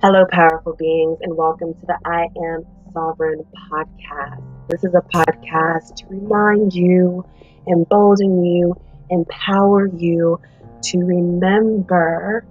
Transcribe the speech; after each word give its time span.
Hello, 0.00 0.24
powerful 0.30 0.76
beings, 0.78 1.18
and 1.22 1.36
welcome 1.36 1.74
to 1.74 1.86
the 1.86 1.98
I 2.04 2.28
Am 2.46 2.64
Sovereign 2.92 3.44
podcast. 3.68 4.68
This 4.68 4.84
is 4.84 4.94
a 4.94 5.02
podcast 5.12 5.96
to 5.96 6.06
remind 6.06 6.72
you, 6.72 7.26
embolden 7.68 8.44
you, 8.44 8.76
empower 9.10 9.88
you 9.88 10.38
to 10.84 10.98
remember 10.98 12.46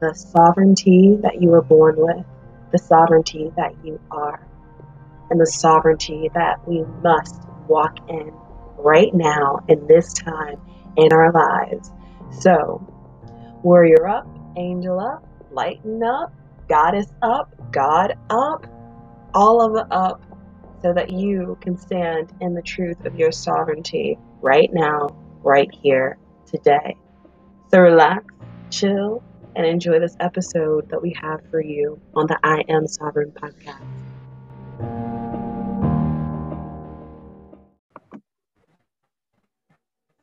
the 0.00 0.14
sovereignty 0.14 1.18
that 1.20 1.42
you 1.42 1.50
were 1.50 1.60
born 1.60 1.96
with, 1.98 2.24
the 2.72 2.78
sovereignty 2.78 3.50
that 3.58 3.74
you 3.84 4.00
are, 4.10 4.40
and 5.28 5.38
the 5.38 5.46
sovereignty 5.46 6.30
that 6.32 6.66
we 6.66 6.82
must 7.02 7.38
walk 7.68 7.98
in 8.08 8.32
right 8.78 9.12
now 9.12 9.58
in 9.68 9.86
this 9.88 10.14
time 10.14 10.58
in 10.96 11.12
our 11.12 11.32
lives. 11.32 11.90
So, 12.40 12.80
warrior 13.62 14.08
up, 14.08 14.26
angel 14.56 14.98
up 14.98 15.22
lighten 15.50 16.02
up, 16.02 16.32
goddess 16.68 17.06
up, 17.22 17.54
God 17.72 18.16
up, 18.30 18.66
all 19.34 19.60
of 19.60 19.76
it 19.76 19.90
up, 19.92 20.22
so 20.82 20.92
that 20.92 21.10
you 21.10 21.58
can 21.60 21.76
stand 21.76 22.32
in 22.40 22.54
the 22.54 22.62
truth 22.62 23.04
of 23.04 23.16
your 23.16 23.32
sovereignty 23.32 24.18
right 24.40 24.70
now, 24.72 25.08
right 25.42 25.70
here, 25.82 26.18
today. 26.46 26.96
So 27.70 27.80
relax, 27.80 28.24
chill, 28.70 29.22
and 29.56 29.66
enjoy 29.66 29.98
this 30.00 30.16
episode 30.20 30.88
that 30.90 31.02
we 31.02 31.14
have 31.20 31.40
for 31.50 31.60
you 31.60 32.00
on 32.14 32.26
the 32.26 32.38
I 32.42 32.64
Am 32.68 32.86
Sovereign 32.86 33.32
podcast. 33.32 33.99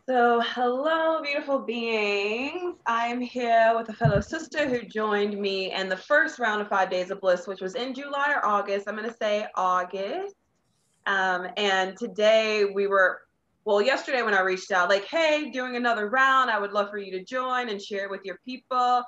So, 0.09 0.39
hello, 0.39 1.21
beautiful 1.21 1.59
beings. 1.59 2.77
I'm 2.85 3.19
here 3.19 3.73
with 3.75 3.89
a 3.89 3.93
fellow 3.93 4.21
sister 4.21 4.65
who 4.65 4.83
joined 4.83 5.37
me 5.37 5.73
in 5.73 5.89
the 5.89 5.97
first 5.97 6.39
round 6.39 6.61
of 6.61 6.69
Five 6.69 6.89
Days 6.89 7.11
of 7.11 7.19
Bliss, 7.19 7.45
which 7.45 7.59
was 7.59 7.75
in 7.75 7.93
July 7.93 8.31
or 8.33 8.45
August. 8.45 8.87
I'm 8.87 8.95
going 8.95 9.09
to 9.09 9.17
say 9.17 9.47
August. 9.55 10.33
Um, 11.07 11.49
and 11.57 11.97
today 11.97 12.63
we 12.73 12.87
were, 12.87 13.19
well, 13.65 13.81
yesterday 13.81 14.21
when 14.21 14.33
I 14.33 14.39
reached 14.39 14.71
out, 14.71 14.87
like, 14.87 15.03
hey, 15.03 15.51
doing 15.51 15.75
another 15.75 16.07
round, 16.07 16.49
I 16.49 16.57
would 16.57 16.71
love 16.71 16.89
for 16.89 16.99
you 16.99 17.11
to 17.11 17.25
join 17.25 17.67
and 17.67 17.81
share 17.81 18.05
it 18.05 18.09
with 18.09 18.23
your 18.23 18.39
people. 18.45 19.03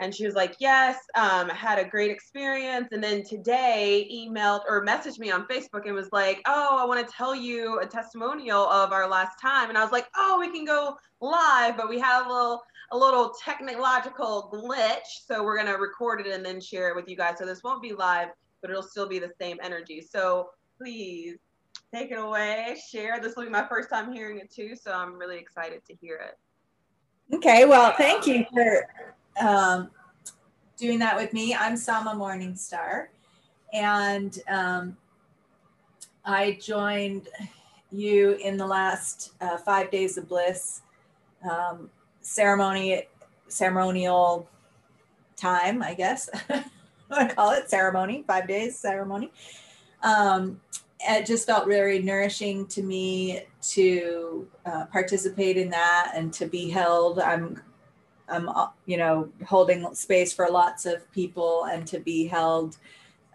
And 0.00 0.14
she 0.14 0.26
was 0.26 0.34
like, 0.34 0.56
yes, 0.58 0.98
um, 1.14 1.48
had 1.48 1.78
a 1.78 1.84
great 1.84 2.10
experience. 2.10 2.88
And 2.90 3.02
then 3.02 3.22
today 3.22 4.08
emailed 4.12 4.62
or 4.68 4.84
messaged 4.84 5.18
me 5.18 5.30
on 5.30 5.46
Facebook 5.46 5.86
and 5.86 5.94
was 5.94 6.08
like, 6.10 6.42
oh, 6.46 6.76
I 6.78 6.84
want 6.84 7.06
to 7.06 7.12
tell 7.12 7.34
you 7.34 7.78
a 7.78 7.86
testimonial 7.86 8.68
of 8.68 8.92
our 8.92 9.08
last 9.08 9.40
time. 9.40 9.68
And 9.68 9.78
I 9.78 9.82
was 9.82 9.92
like, 9.92 10.06
oh, 10.16 10.38
we 10.40 10.50
can 10.50 10.64
go 10.64 10.96
live, 11.20 11.76
but 11.76 11.88
we 11.88 12.00
have 12.00 12.26
a 12.26 12.28
little 12.28 12.62
a 12.92 12.96
little 12.96 13.34
technological 13.42 14.50
glitch. 14.52 15.24
So 15.26 15.42
we're 15.42 15.56
gonna 15.56 15.78
record 15.78 16.20
it 16.20 16.26
and 16.26 16.44
then 16.44 16.60
share 16.60 16.90
it 16.90 16.96
with 16.96 17.08
you 17.08 17.16
guys. 17.16 17.38
So 17.38 17.46
this 17.46 17.62
won't 17.62 17.82
be 17.82 17.92
live, 17.92 18.28
but 18.60 18.70
it'll 18.70 18.82
still 18.82 19.08
be 19.08 19.18
the 19.18 19.32
same 19.40 19.58
energy. 19.62 20.00
So 20.00 20.50
please 20.76 21.38
take 21.92 22.10
it 22.10 22.18
away, 22.18 22.76
share. 22.90 23.20
This 23.20 23.36
will 23.36 23.44
be 23.44 23.50
my 23.50 23.66
first 23.68 23.90
time 23.90 24.12
hearing 24.12 24.38
it 24.38 24.50
too. 24.50 24.74
So 24.76 24.92
I'm 24.92 25.14
really 25.14 25.38
excited 25.38 25.84
to 25.86 25.94
hear 25.94 26.16
it. 26.16 26.38
Okay, 27.36 27.64
well, 27.64 27.94
thank 27.96 28.26
you 28.26 28.44
for 28.52 28.86
um, 29.40 29.90
doing 30.76 30.98
that 31.00 31.16
with 31.16 31.32
me. 31.32 31.54
I'm 31.54 31.76
Sama 31.76 32.14
Morningstar, 32.14 33.08
and 33.72 34.38
um, 34.48 34.96
I 36.24 36.58
joined 36.60 37.28
you 37.90 38.32
in 38.32 38.56
the 38.56 38.66
last 38.66 39.32
uh, 39.40 39.56
five 39.56 39.90
days 39.90 40.16
of 40.18 40.28
bliss 40.28 40.82
um, 41.48 41.90
ceremony, 42.20 43.04
ceremonial 43.48 44.48
time, 45.36 45.82
I 45.82 45.94
guess. 45.94 46.28
I 47.10 47.28
call 47.28 47.52
it 47.52 47.70
ceremony, 47.70 48.24
five 48.26 48.48
days 48.48 48.78
ceremony. 48.78 49.30
Um, 50.02 50.60
it 51.06 51.26
just 51.26 51.46
felt 51.46 51.66
very 51.66 52.00
nourishing 52.00 52.66
to 52.68 52.82
me 52.82 53.42
to 53.62 54.48
uh, 54.64 54.86
participate 54.86 55.56
in 55.56 55.68
that 55.70 56.12
and 56.14 56.32
to 56.34 56.46
be 56.46 56.70
held. 56.70 57.18
I'm 57.18 57.60
I'm, 58.28 58.48
uh, 58.48 58.68
you 58.86 58.96
know, 58.96 59.28
holding 59.46 59.94
space 59.94 60.32
for 60.32 60.48
lots 60.48 60.86
of 60.86 61.10
people 61.12 61.66
and 61.70 61.86
to 61.86 61.98
be 61.98 62.26
held 62.26 62.76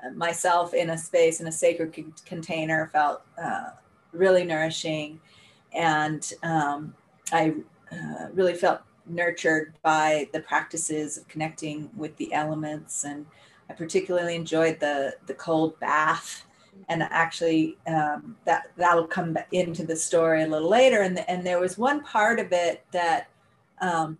uh, 0.03 0.11
myself 0.11 0.73
in 0.73 0.89
a 0.91 0.97
space 0.97 1.41
in 1.41 1.47
a 1.47 1.51
sacred 1.51 1.95
c- 1.95 2.05
container 2.25 2.89
felt 2.91 3.21
uh, 3.41 3.71
really 4.11 4.43
nourishing. 4.43 5.19
And 5.73 6.31
um, 6.41 6.95
I 7.31 7.53
uh, 7.91 8.27
really 8.33 8.55
felt 8.55 8.81
nurtured 9.05 9.73
by 9.81 10.27
the 10.33 10.39
practices 10.39 11.17
of 11.17 11.27
connecting 11.27 11.89
with 11.95 12.15
the 12.17 12.33
elements. 12.33 13.03
And 13.03 13.25
I 13.69 13.73
particularly 13.73 14.35
enjoyed 14.35 14.79
the, 14.79 15.15
the 15.27 15.33
cold 15.35 15.79
bath. 15.79 16.45
And 16.87 17.03
actually, 17.03 17.77
um, 17.87 18.37
that 18.45 18.71
that'll 18.77 19.05
come 19.05 19.37
into 19.51 19.85
the 19.85 19.95
story 19.95 20.43
a 20.43 20.47
little 20.47 20.69
later. 20.69 21.01
And, 21.01 21.19
and 21.29 21.45
there 21.45 21.59
was 21.59 21.77
one 21.77 22.01
part 22.03 22.39
of 22.39 22.51
it 22.51 22.83
that 22.91 23.29
um, 23.81 24.17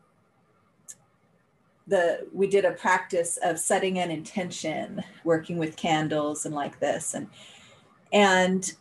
the 1.90 2.28
we 2.34 2.48
did 2.48 2.66
a 2.66 2.72
practice 2.72 3.38
of 3.44 3.60
setting 3.60 4.00
an 4.00 4.12
intention 4.12 5.04
working 5.24 5.58
with 5.58 5.76
candles 5.76 6.46
and 6.46 6.56
like 6.56 6.80
this 6.80 7.14
and 7.14 7.28
and 8.14 8.74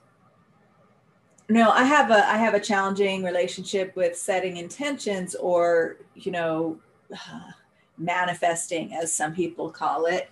you 1.49 1.55
know 1.55 1.71
i 1.71 1.83
have 1.83 2.11
a 2.11 2.29
i 2.29 2.37
have 2.37 2.55
a 2.55 2.61
challenging 2.61 3.23
relationship 3.23 3.95
with 3.97 4.17
setting 4.17 4.57
intentions 4.57 5.35
or 5.37 5.97
you 6.15 6.31
know 6.31 6.79
manifesting 7.99 8.95
as 8.95 9.13
some 9.13 9.35
people 9.35 9.71
call 9.71 10.07
it 10.07 10.31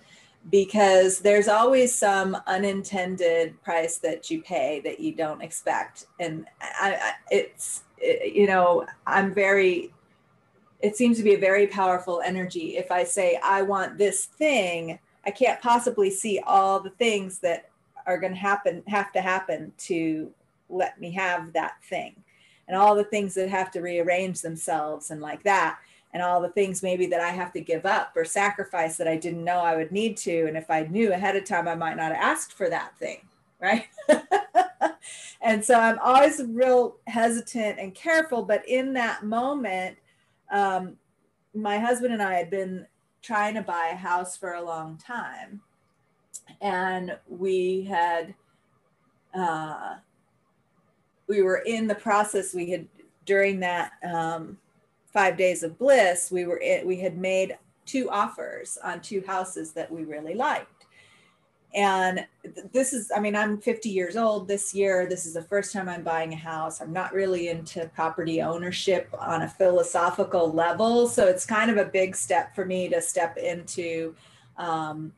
because 0.49 1.19
there's 1.19 1.47
always 1.49 1.93
some 1.93 2.37
unintended 2.47 3.61
price 3.61 3.97
that 3.97 4.31
you 4.31 4.41
pay 4.41 4.79
that 4.79 4.97
you 4.99 5.13
don't 5.13 5.41
expect. 5.41 6.05
And 6.19 6.45
I, 6.61 6.95
I 6.95 7.11
it's 7.29 7.83
it, 7.99 8.33
you 8.33 8.47
know 8.47 8.85
i'm 9.05 9.33
very 9.33 9.91
it 10.79 10.95
seems 10.95 11.17
to 11.17 11.23
be 11.23 11.33
a 11.33 11.39
very 11.39 11.67
powerful 11.67 12.21
energy. 12.23 12.77
If 12.77 12.91
I 12.91 13.03
say, 13.03 13.39
I 13.43 13.63
want 13.63 13.97
this 13.97 14.25
thing, 14.25 14.99
I 15.25 15.31
can't 15.31 15.61
possibly 15.61 16.09
see 16.09 16.39
all 16.45 16.79
the 16.79 16.91
things 16.91 17.39
that 17.39 17.69
are 18.05 18.17
going 18.17 18.33
to 18.33 18.39
happen, 18.39 18.83
have 18.87 19.11
to 19.13 19.21
happen 19.21 19.73
to 19.77 20.31
let 20.69 20.99
me 20.99 21.11
have 21.11 21.53
that 21.53 21.83
thing. 21.83 22.15
And 22.67 22.77
all 22.77 22.95
the 22.95 23.03
things 23.03 23.33
that 23.35 23.49
have 23.49 23.71
to 23.71 23.81
rearrange 23.81 24.41
themselves 24.41 25.11
and 25.11 25.21
like 25.21 25.43
that. 25.43 25.79
And 26.13 26.23
all 26.23 26.41
the 26.41 26.49
things 26.49 26.81
maybe 26.81 27.05
that 27.07 27.19
I 27.19 27.29
have 27.29 27.51
to 27.53 27.61
give 27.61 27.85
up 27.85 28.13
or 28.15 28.23
sacrifice 28.23 28.97
that 28.97 29.07
I 29.07 29.17
didn't 29.17 29.43
know 29.43 29.59
I 29.59 29.75
would 29.75 29.91
need 29.91 30.17
to. 30.17 30.47
And 30.47 30.57
if 30.57 30.69
I 30.69 30.83
knew 30.83 31.11
ahead 31.11 31.35
of 31.35 31.45
time, 31.45 31.67
I 31.67 31.75
might 31.75 31.97
not 31.97 32.13
have 32.13 32.23
asked 32.23 32.53
for 32.53 32.69
that 32.69 32.97
thing. 32.97 33.19
Right. 33.59 33.87
and 35.41 35.63
so 35.63 35.75
I'm 35.75 35.99
always 35.99 36.41
real 36.47 36.97
hesitant 37.07 37.79
and 37.79 37.93
careful. 37.93 38.43
But 38.43 38.67
in 38.67 38.93
that 38.93 39.23
moment, 39.23 39.97
um, 40.51 40.97
my 41.53 41.79
husband 41.79 42.13
and 42.13 42.21
I 42.21 42.35
had 42.35 42.49
been 42.49 42.85
trying 43.21 43.55
to 43.55 43.61
buy 43.61 43.89
a 43.91 43.95
house 43.95 44.37
for 44.37 44.53
a 44.53 44.63
long 44.63 44.97
time. 44.97 45.61
And 46.61 47.17
we 47.27 47.83
had, 47.83 48.33
uh, 49.33 49.95
we 51.27 51.41
were 51.41 51.57
in 51.65 51.87
the 51.87 51.95
process, 51.95 52.53
we 52.53 52.69
had, 52.69 52.87
during 53.25 53.59
that 53.59 53.91
um, 54.03 54.57
five 55.07 55.35
days 55.35 55.63
of 55.63 55.77
bliss, 55.77 56.31
we 56.31 56.45
were, 56.45 56.61
we 56.85 56.97
had 56.97 57.17
made 57.17 57.57
two 57.85 58.09
offers 58.09 58.77
on 58.83 59.01
two 59.01 59.23
houses 59.25 59.71
that 59.73 59.91
we 59.91 60.03
really 60.03 60.35
liked 60.35 60.76
and 61.75 62.25
this 62.71 62.93
is 62.93 63.11
i 63.15 63.19
mean 63.19 63.35
i'm 63.35 63.59
50 63.59 63.89
years 63.89 64.15
old 64.15 64.47
this 64.47 64.73
year. 64.73 65.07
This 65.07 65.25
is 65.25 65.33
the 65.33 65.41
first 65.41 65.73
time 65.73 65.89
i'm 65.89 66.03
buying 66.03 66.33
a 66.33 66.37
house. 66.37 66.81
I'm 66.81 66.93
not 66.93 67.13
really 67.13 67.49
into 67.49 67.89
property 67.93 68.41
ownership 68.41 69.09
on 69.19 69.41
a 69.41 69.47
philosophical 69.47 70.51
level. 70.51 71.07
So 71.07 71.27
it's 71.27 71.45
kind 71.45 71.69
of 71.69 71.77
a 71.77 71.85
big 71.85 72.15
step 72.15 72.55
for 72.55 72.65
me 72.65 72.89
to 72.89 73.01
step 73.01 73.37
into 73.37 74.15
um, 74.57 75.11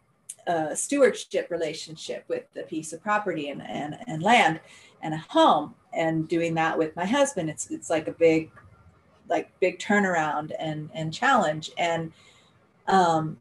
a 0.47 0.75
stewardship 0.75 1.51
relationship 1.51 2.25
with 2.27 2.45
a 2.57 2.63
piece 2.63 2.91
of 2.93 3.01
property 3.01 3.49
and, 3.49 3.61
and, 3.61 3.97
and 4.07 4.23
land 4.23 4.59
and 5.01 5.13
a 5.13 5.17
home 5.17 5.75
and 5.93 6.27
doing 6.27 6.55
that 6.55 6.77
with 6.77 6.95
my 6.95 7.05
husband. 7.05 7.49
It's 7.49 7.69
it's 7.69 7.89
like 7.89 8.07
a 8.07 8.11
big 8.11 8.51
like 9.29 9.51
big 9.59 9.79
turnaround 9.79 10.51
and 10.59 10.89
and 10.93 11.13
challenge. 11.13 11.71
And 11.77 12.11
um 12.87 13.37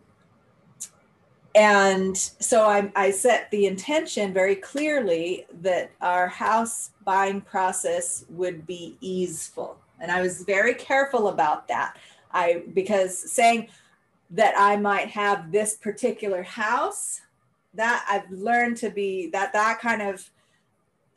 and 1.58 2.16
so 2.16 2.62
I, 2.62 2.92
I, 2.94 3.10
set 3.10 3.50
the 3.50 3.66
intention 3.66 4.32
very 4.32 4.54
clearly 4.54 5.44
that 5.60 5.90
our 6.00 6.28
house 6.28 6.90
buying 7.04 7.40
process 7.40 8.24
would 8.28 8.64
be 8.64 8.96
easeful. 9.00 9.76
And 10.00 10.12
i 10.12 10.22
was 10.22 10.42
very 10.42 10.74
careful 10.74 11.28
about 11.28 11.66
that. 11.66 11.96
I 12.32 12.62
because 12.74 13.32
saying 13.32 13.68
that 14.30 14.54
i 14.56 14.76
might 14.76 15.08
have 15.08 15.50
this 15.50 15.74
particular 15.76 16.42
house 16.42 17.22
that 17.74 18.04
i've 18.08 18.30
learned 18.30 18.76
to 18.76 18.90
be 18.90 19.30
that 19.30 19.52
that 19.54 19.80
kind 19.80 20.02
of 20.02 20.30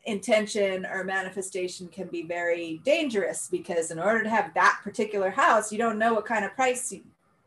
intention 0.04 0.86
or 0.86 1.04
manifestation 1.04 1.86
can 1.88 2.08
be 2.08 2.22
very 2.22 2.80
dangerous 2.84 3.48
because 3.50 3.90
in 3.90 3.98
order 3.98 4.22
to 4.22 4.30
have 4.30 4.54
that 4.54 4.80
particular 4.82 5.30
house 5.30 5.70
you 5.70 5.78
don't 5.78 5.98
know 5.98 6.14
what 6.14 6.24
kind 6.24 6.44
of 6.44 6.54
price 6.54 6.94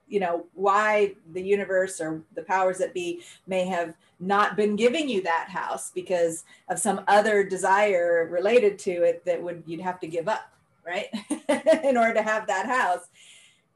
you 0.07 0.19
know 0.19 0.45
why 0.53 1.13
the 1.33 1.41
universe 1.41 1.99
or 1.99 2.21
the 2.35 2.43
powers 2.43 2.77
that 2.77 2.93
be 2.93 3.21
may 3.47 3.65
have 3.65 3.93
not 4.19 4.55
been 4.55 4.75
giving 4.75 5.09
you 5.09 5.21
that 5.21 5.49
house 5.49 5.91
because 5.93 6.45
of 6.69 6.79
some 6.79 7.01
other 7.07 7.43
desire 7.43 8.27
related 8.31 8.79
to 8.79 9.03
it 9.03 9.25
that 9.25 9.41
would 9.41 9.63
you'd 9.65 9.81
have 9.81 9.99
to 9.99 10.07
give 10.07 10.27
up 10.27 10.51
right? 10.85 11.07
In 11.83 11.97
order 11.97 12.13
to 12.13 12.21
have 12.21 12.47
that 12.47 12.67
house. 12.67 13.07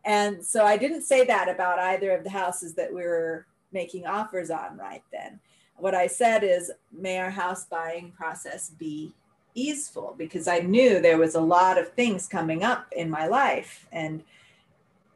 And 0.06 0.44
so 0.46 0.66
i 0.66 0.78
didn't 0.78 1.02
say 1.02 1.26
that 1.26 1.50
about 1.50 1.80
either 1.80 2.12
of 2.12 2.24
the 2.24 2.30
houses 2.30 2.74
that 2.76 2.94
we 2.94 3.02
were 3.02 3.46
making 3.72 4.08
offers 4.08 4.50
on 4.50 4.78
right 4.78 5.04
then. 5.12 5.40
What 5.76 5.96
i 5.96 6.08
said 6.08 6.44
is 6.44 6.72
may 6.92 7.20
our 7.20 7.30
house 7.30 7.66
buying 7.66 8.12
process 8.12 8.70
be 8.70 9.14
easeful 9.56 10.16
because 10.18 10.48
i 10.48 10.60
knew 10.60 11.02
there 11.02 11.18
was 11.18 11.36
a 11.36 11.42
lot 11.42 11.78
of 11.78 11.90
things 11.90 12.28
coming 12.28 12.64
up 12.64 12.86
in 12.96 13.10
my 13.10 13.28
life 13.28 13.88
and 13.92 14.24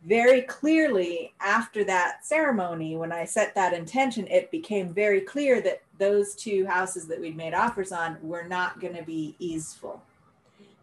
very 0.06 0.42
clearly 0.42 1.34
after 1.40 1.84
that 1.86 2.26
ceremony, 2.26 2.98
when 2.98 3.12
I 3.12 3.26
set 3.26 3.56
that 3.56 3.74
intention, 3.74 4.28
it 4.28 4.52
became 4.52 4.94
very 4.94 5.22
clear 5.22 5.62
that 5.62 5.82
those 5.98 6.36
two 6.36 6.66
houses 6.66 7.08
that 7.08 7.20
we'd 7.20 7.38
made 7.38 7.54
offers 7.54 7.92
on 7.92 8.18
were 8.22 8.44
not 8.44 8.80
going 8.80 8.96
to 8.96 9.04
be 9.04 9.36
easeful. 9.40 10.02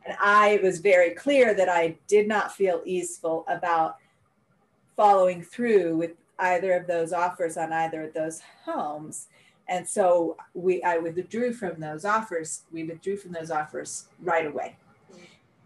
And 0.06 0.16
I 0.18 0.58
was 0.62 0.80
very 0.80 1.10
clear 1.10 1.52
that 1.54 1.68
I 1.68 1.96
did 2.08 2.26
not 2.26 2.54
feel 2.54 2.80
easeful 2.86 3.44
about 3.48 3.96
following 4.96 5.42
through 5.42 5.96
with 5.96 6.12
either 6.38 6.72
of 6.72 6.86
those 6.86 7.12
offers 7.12 7.58
on 7.58 7.72
either 7.72 8.04
of 8.04 8.14
those 8.14 8.40
homes. 8.64 9.28
And 9.68 9.86
so 9.86 10.36
we 10.54 10.82
I 10.82 10.96
withdrew 10.96 11.52
from 11.52 11.78
those 11.78 12.04
offers. 12.04 12.62
We 12.72 12.84
withdrew 12.84 13.18
from 13.18 13.32
those 13.32 13.50
offers 13.50 14.08
right 14.22 14.46
away. 14.46 14.76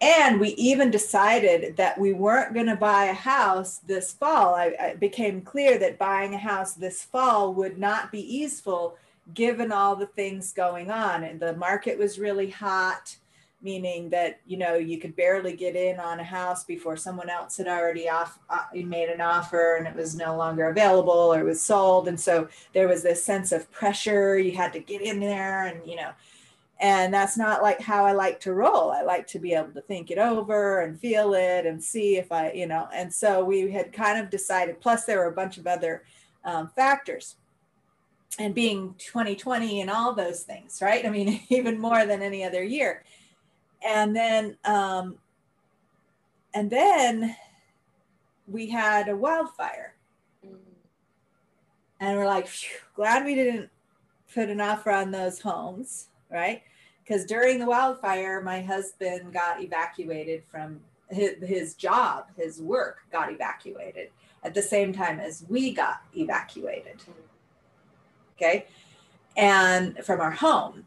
And 0.04 0.38
we 0.38 0.50
even 0.50 0.90
decided 0.90 1.78
that 1.78 1.98
we 1.98 2.12
weren't 2.12 2.52
going 2.52 2.66
to 2.66 2.76
buy 2.76 3.06
a 3.06 3.14
house 3.14 3.78
this 3.78 4.12
fall. 4.12 4.54
I, 4.54 4.66
it 4.78 5.00
became 5.00 5.40
clear 5.40 5.78
that 5.78 5.98
buying 5.98 6.34
a 6.34 6.38
house 6.38 6.74
this 6.74 7.02
fall 7.02 7.54
would 7.54 7.78
not 7.78 8.12
be 8.12 8.20
easeful 8.20 8.98
given 9.32 9.72
all 9.72 9.96
the 9.96 10.08
things 10.08 10.52
going 10.52 10.90
on. 10.90 11.24
And 11.24 11.40
the 11.40 11.56
market 11.56 11.98
was 11.98 12.18
really 12.18 12.50
hot, 12.50 13.16
meaning 13.62 14.10
that, 14.10 14.40
you 14.46 14.58
know, 14.58 14.74
you 14.74 14.98
could 14.98 15.16
barely 15.16 15.56
get 15.56 15.74
in 15.74 15.98
on 15.98 16.20
a 16.20 16.24
house 16.24 16.64
before 16.64 16.98
someone 16.98 17.30
else 17.30 17.56
had 17.56 17.66
already 17.66 18.06
off, 18.06 18.38
uh, 18.50 18.64
made 18.74 19.08
an 19.08 19.22
offer 19.22 19.76
and 19.76 19.86
it 19.86 19.96
was 19.96 20.14
no 20.14 20.36
longer 20.36 20.68
available 20.68 21.32
or 21.32 21.40
it 21.40 21.44
was 21.44 21.62
sold. 21.62 22.08
And 22.08 22.20
so 22.20 22.46
there 22.74 22.88
was 22.88 23.02
this 23.02 23.24
sense 23.24 23.52
of 23.52 23.72
pressure. 23.72 24.38
You 24.38 24.54
had 24.54 24.74
to 24.74 24.80
get 24.80 25.00
in 25.00 25.18
there 25.18 25.64
and, 25.64 25.80
you 25.86 25.96
know, 25.96 26.10
and 26.80 27.14
that's 27.14 27.36
not 27.36 27.62
like 27.62 27.80
how 27.80 28.04
i 28.04 28.12
like 28.12 28.40
to 28.40 28.52
roll. 28.52 28.90
I 28.90 29.02
like 29.02 29.26
to 29.28 29.38
be 29.38 29.52
able 29.52 29.72
to 29.72 29.80
think 29.80 30.10
it 30.10 30.18
over 30.18 30.80
and 30.80 30.98
feel 30.98 31.34
it 31.34 31.66
and 31.66 31.82
see 31.82 32.16
if 32.16 32.32
i 32.32 32.52
you 32.52 32.66
know 32.66 32.88
and 32.92 33.12
so 33.12 33.44
we 33.44 33.70
had 33.70 33.92
kind 33.92 34.18
of 34.18 34.30
decided 34.30 34.80
plus 34.80 35.04
there 35.04 35.18
were 35.18 35.26
a 35.26 35.32
bunch 35.32 35.58
of 35.58 35.66
other 35.66 36.04
um, 36.44 36.68
factors. 36.68 37.36
And 38.36 38.52
being 38.52 38.96
2020 38.98 39.80
and 39.80 39.88
all 39.88 40.12
those 40.12 40.42
things 40.42 40.80
right? 40.82 41.06
I 41.06 41.10
mean 41.10 41.40
even 41.48 41.78
more 41.78 42.04
than 42.06 42.22
any 42.22 42.44
other 42.44 42.62
year. 42.64 43.04
And 43.86 44.14
then 44.14 44.56
um, 44.64 45.18
and 46.52 46.70
then 46.70 47.36
we 48.46 48.68
had 48.68 49.08
a 49.08 49.16
wildfire. 49.16 49.94
Mm. 50.44 50.56
and 52.00 52.18
we're 52.18 52.26
like 52.26 52.48
glad 52.96 53.24
we 53.24 53.36
didn't 53.36 53.70
put 54.34 54.50
an 54.50 54.60
offer 54.60 54.90
on 54.90 55.12
those 55.12 55.40
homes 55.40 56.08
right? 56.30 56.62
Because 57.02 57.24
during 57.24 57.58
the 57.58 57.66
wildfire, 57.66 58.40
my 58.40 58.62
husband 58.62 59.32
got 59.32 59.62
evacuated 59.62 60.42
from 60.50 60.80
his, 61.10 61.32
his 61.42 61.74
job, 61.74 62.26
his 62.36 62.60
work 62.60 62.98
got 63.12 63.30
evacuated 63.30 64.10
at 64.42 64.54
the 64.54 64.62
same 64.62 64.92
time 64.92 65.20
as 65.20 65.44
we 65.48 65.72
got 65.72 66.02
evacuated. 66.16 67.02
Okay. 68.36 68.66
And 69.36 69.98
from 70.04 70.20
our 70.20 70.30
home. 70.30 70.84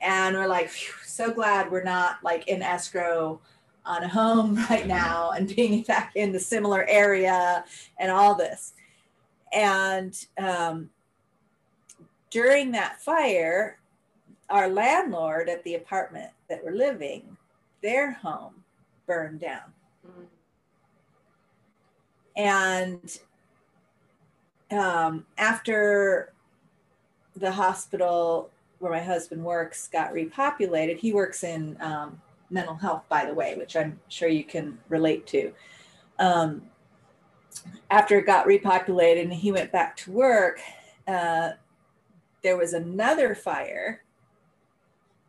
And 0.00 0.34
we're 0.34 0.46
like, 0.46 0.70
so 1.04 1.30
glad 1.30 1.70
we're 1.70 1.82
not 1.82 2.22
like 2.22 2.48
in 2.48 2.62
escrow 2.62 3.40
on 3.84 4.02
a 4.02 4.08
home 4.08 4.56
right 4.70 4.86
now 4.86 5.32
and 5.32 5.54
being 5.54 5.82
back 5.82 6.12
in 6.14 6.32
the 6.32 6.40
similar 6.40 6.86
area 6.88 7.64
and 7.98 8.10
all 8.10 8.34
this. 8.34 8.72
And 9.52 10.16
um, 10.38 10.90
during 12.30 12.70
that 12.72 13.00
fire, 13.02 13.79
our 14.50 14.68
landlord 14.68 15.48
at 15.48 15.62
the 15.64 15.76
apartment 15.76 16.30
that 16.48 16.62
we're 16.64 16.72
living, 16.72 17.36
their 17.82 18.12
home 18.12 18.54
burned 19.06 19.40
down. 19.40 19.72
Mm-hmm. 20.06 20.24
And 22.36 23.18
um, 24.70 25.26
after 25.38 26.32
the 27.36 27.52
hospital 27.52 28.50
where 28.78 28.92
my 28.92 29.00
husband 29.00 29.44
works 29.44 29.88
got 29.88 30.12
repopulated, 30.12 30.98
he 30.98 31.12
works 31.12 31.44
in 31.44 31.76
um, 31.80 32.20
mental 32.50 32.74
health, 32.74 33.04
by 33.08 33.24
the 33.24 33.34
way, 33.34 33.54
which 33.56 33.76
I'm 33.76 34.00
sure 34.08 34.28
you 34.28 34.44
can 34.44 34.78
relate 34.88 35.26
to. 35.28 35.52
Um, 36.18 36.62
after 37.90 38.18
it 38.18 38.26
got 38.26 38.46
repopulated 38.46 39.22
and 39.22 39.32
he 39.32 39.52
went 39.52 39.72
back 39.72 39.96
to 39.98 40.12
work, 40.12 40.60
uh, 41.06 41.50
there 42.42 42.56
was 42.56 42.72
another 42.72 43.34
fire 43.34 44.02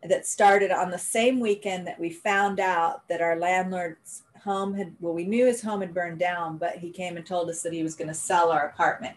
that 0.08 0.26
started 0.26 0.72
on 0.72 0.90
the 0.90 0.98
same 0.98 1.40
weekend 1.40 1.86
that 1.86 2.00
we 2.00 2.10
found 2.10 2.60
out 2.60 3.08
that 3.08 3.22
our 3.22 3.38
landlord's 3.38 4.24
home 4.44 4.74
had 4.74 4.96
well 5.00 5.14
we 5.14 5.26
knew 5.26 5.46
his 5.46 5.62
home 5.62 5.82
had 5.82 5.94
burned 5.94 6.18
down 6.18 6.58
but 6.58 6.78
he 6.78 6.90
came 6.90 7.16
and 7.16 7.26
told 7.26 7.48
us 7.50 7.62
that 7.62 7.74
he 7.74 7.84
was 7.84 7.94
going 7.94 8.08
to 8.08 8.14
sell 8.14 8.52
our 8.52 8.68
apartment 8.68 9.16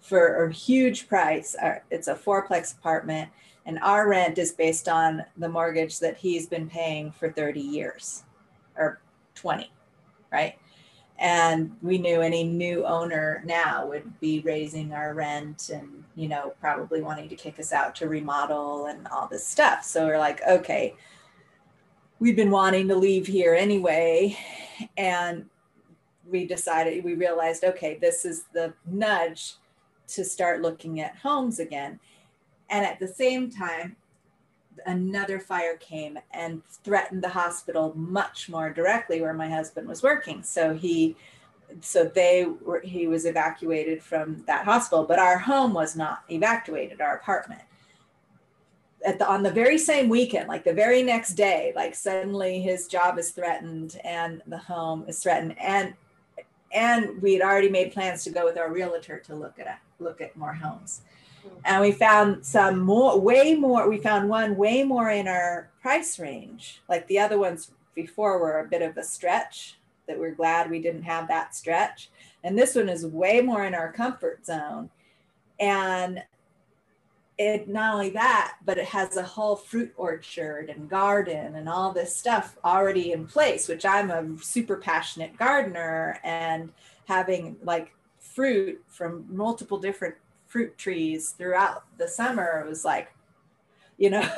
for 0.00 0.44
a 0.44 0.52
huge 0.52 1.08
price. 1.08 1.54
It's 1.90 2.08
a 2.08 2.14
fourplex 2.14 2.76
apartment 2.76 3.30
and 3.66 3.78
our 3.80 4.08
rent 4.08 4.38
is 4.38 4.52
based 4.52 4.88
on 4.88 5.24
the 5.36 5.48
mortgage 5.48 5.98
that 6.00 6.16
he's 6.16 6.46
been 6.46 6.68
paying 6.68 7.12
for 7.12 7.30
30 7.30 7.60
years 7.60 8.24
or 8.76 9.00
20 9.34 9.70
right 10.32 10.56
and 11.20 11.76
we 11.82 11.98
knew 11.98 12.22
any 12.22 12.42
new 12.42 12.84
owner 12.84 13.42
now 13.44 13.86
would 13.86 14.18
be 14.20 14.40
raising 14.40 14.92
our 14.92 15.14
rent 15.14 15.70
and 15.72 16.02
you 16.16 16.26
know 16.26 16.54
probably 16.60 17.02
wanting 17.02 17.28
to 17.28 17.36
kick 17.36 17.60
us 17.60 17.72
out 17.72 17.94
to 17.94 18.08
remodel 18.08 18.86
and 18.86 19.06
all 19.08 19.28
this 19.28 19.46
stuff. 19.46 19.84
So 19.84 20.06
we're 20.06 20.18
like 20.18 20.40
okay 20.48 20.96
we've 22.20 22.36
been 22.36 22.50
wanting 22.50 22.86
to 22.86 22.94
leave 22.94 23.26
here 23.26 23.54
anyway. 23.54 24.36
And 24.96 25.46
we 26.28 26.46
decided 26.46 27.02
we 27.02 27.14
realized 27.14 27.64
okay 27.64 27.98
this 28.00 28.24
is 28.24 28.44
the 28.52 28.72
nudge 28.86 29.54
to 30.06 30.24
start 30.24 30.62
looking 30.62 31.00
at 31.00 31.16
homes 31.16 31.58
again. 31.58 31.98
And 32.68 32.84
at 32.86 33.00
the 33.00 33.08
same 33.08 33.50
time 33.50 33.96
another 34.86 35.38
fire 35.38 35.76
came 35.76 36.18
and 36.32 36.62
threatened 36.84 37.22
the 37.22 37.28
hospital 37.28 37.92
much 37.96 38.48
more 38.48 38.70
directly 38.70 39.20
where 39.20 39.32
my 39.32 39.48
husband 39.48 39.88
was 39.88 40.02
working. 40.02 40.42
So 40.42 40.74
he 40.74 41.16
so 41.80 42.04
they 42.04 42.46
were 42.46 42.80
he 42.80 43.06
was 43.06 43.24
evacuated 43.24 44.02
from 44.02 44.42
that 44.46 44.64
hospital, 44.64 45.04
but 45.04 45.18
our 45.18 45.38
home 45.38 45.72
was 45.72 45.96
not 45.96 46.24
evacuated, 46.28 47.00
our 47.00 47.16
apartment. 47.16 47.62
At 49.06 49.18
the 49.18 49.28
on 49.28 49.42
the 49.42 49.50
very 49.50 49.78
same 49.78 50.08
weekend, 50.08 50.48
like 50.48 50.64
the 50.64 50.74
very 50.74 51.02
next 51.02 51.34
day, 51.34 51.72
like 51.76 51.94
suddenly 51.94 52.60
his 52.60 52.86
job 52.86 53.18
is 53.18 53.30
threatened 53.30 53.98
and 54.04 54.42
the 54.46 54.58
home 54.58 55.04
is 55.08 55.22
threatened. 55.22 55.58
And 55.58 55.94
and 56.72 57.20
we 57.22 57.34
had 57.34 57.42
already 57.42 57.68
made 57.68 57.92
plans 57.92 58.24
to 58.24 58.30
go 58.30 58.44
with 58.44 58.58
our 58.58 58.70
realtor 58.70 59.18
to 59.20 59.34
look 59.34 59.58
at 59.58 59.80
look 59.98 60.20
at 60.20 60.36
more 60.36 60.52
homes 60.52 61.02
and 61.64 61.80
we 61.80 61.92
found 61.92 62.44
some 62.44 62.80
more 62.80 63.18
way 63.20 63.54
more 63.54 63.88
we 63.88 63.98
found 63.98 64.28
one 64.28 64.56
way 64.56 64.82
more 64.82 65.10
in 65.10 65.28
our 65.28 65.70
price 65.82 66.18
range. 66.18 66.80
Like 66.88 67.06
the 67.06 67.18
other 67.18 67.38
ones 67.38 67.72
before 67.94 68.38
were 68.38 68.60
a 68.60 68.68
bit 68.68 68.82
of 68.82 68.96
a 68.96 69.02
stretch 69.02 69.78
that 70.06 70.18
we're 70.18 70.34
glad 70.34 70.70
we 70.70 70.80
didn't 70.80 71.02
have 71.02 71.28
that 71.28 71.54
stretch. 71.54 72.10
And 72.42 72.58
this 72.58 72.74
one 72.74 72.88
is 72.88 73.06
way 73.06 73.40
more 73.40 73.64
in 73.64 73.74
our 73.74 73.92
comfort 73.92 74.44
zone. 74.46 74.90
And 75.58 76.22
it 77.40 77.68
not 77.68 77.94
only 77.94 78.10
that 78.10 78.56
but 78.66 78.76
it 78.76 78.84
has 78.84 79.16
a 79.16 79.22
whole 79.22 79.56
fruit 79.56 79.92
orchard 79.96 80.68
and 80.68 80.90
garden 80.90 81.56
and 81.56 81.70
all 81.70 81.90
this 81.90 82.14
stuff 82.14 82.58
already 82.62 83.12
in 83.12 83.26
place 83.26 83.66
which 83.66 83.86
i'm 83.86 84.10
a 84.10 84.38
super 84.42 84.76
passionate 84.76 85.34
gardener 85.38 86.20
and 86.22 86.70
having 87.06 87.56
like 87.62 87.94
fruit 88.18 88.78
from 88.86 89.24
multiple 89.30 89.78
different 89.78 90.14
fruit 90.50 90.76
trees 90.76 91.30
throughout 91.30 91.84
the 91.96 92.08
summer. 92.08 92.62
It 92.64 92.68
was 92.68 92.84
like, 92.84 93.14
you 93.96 94.10
know, 94.10 94.28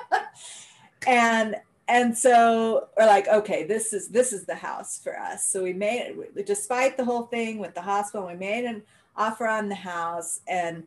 and 1.06 1.56
and 1.86 2.16
so 2.16 2.88
we're 2.96 3.06
like, 3.06 3.28
okay, 3.28 3.64
this 3.64 3.92
is 3.92 4.08
this 4.08 4.32
is 4.32 4.46
the 4.46 4.54
house 4.54 4.98
for 4.98 5.18
us. 5.18 5.46
So 5.46 5.62
we 5.62 5.72
made 5.72 6.16
it, 6.36 6.46
despite 6.46 6.96
the 6.96 7.04
whole 7.04 7.24
thing 7.24 7.58
with 7.58 7.74
the 7.74 7.82
hospital, 7.82 8.26
we 8.26 8.34
made 8.34 8.64
an 8.64 8.82
offer 9.16 9.46
on 9.46 9.68
the 9.68 9.74
house 9.74 10.40
and 10.48 10.84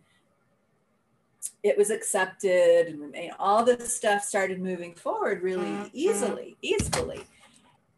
it 1.61 1.77
was 1.77 1.91
accepted 1.91 2.87
and 2.87 3.31
all 3.37 3.63
this 3.63 3.95
stuff 3.95 4.23
started 4.23 4.61
moving 4.61 4.95
forward 4.95 5.43
really 5.43 5.65
mm-hmm. 5.65 5.87
easily, 5.93 6.57
easily. 6.61 7.21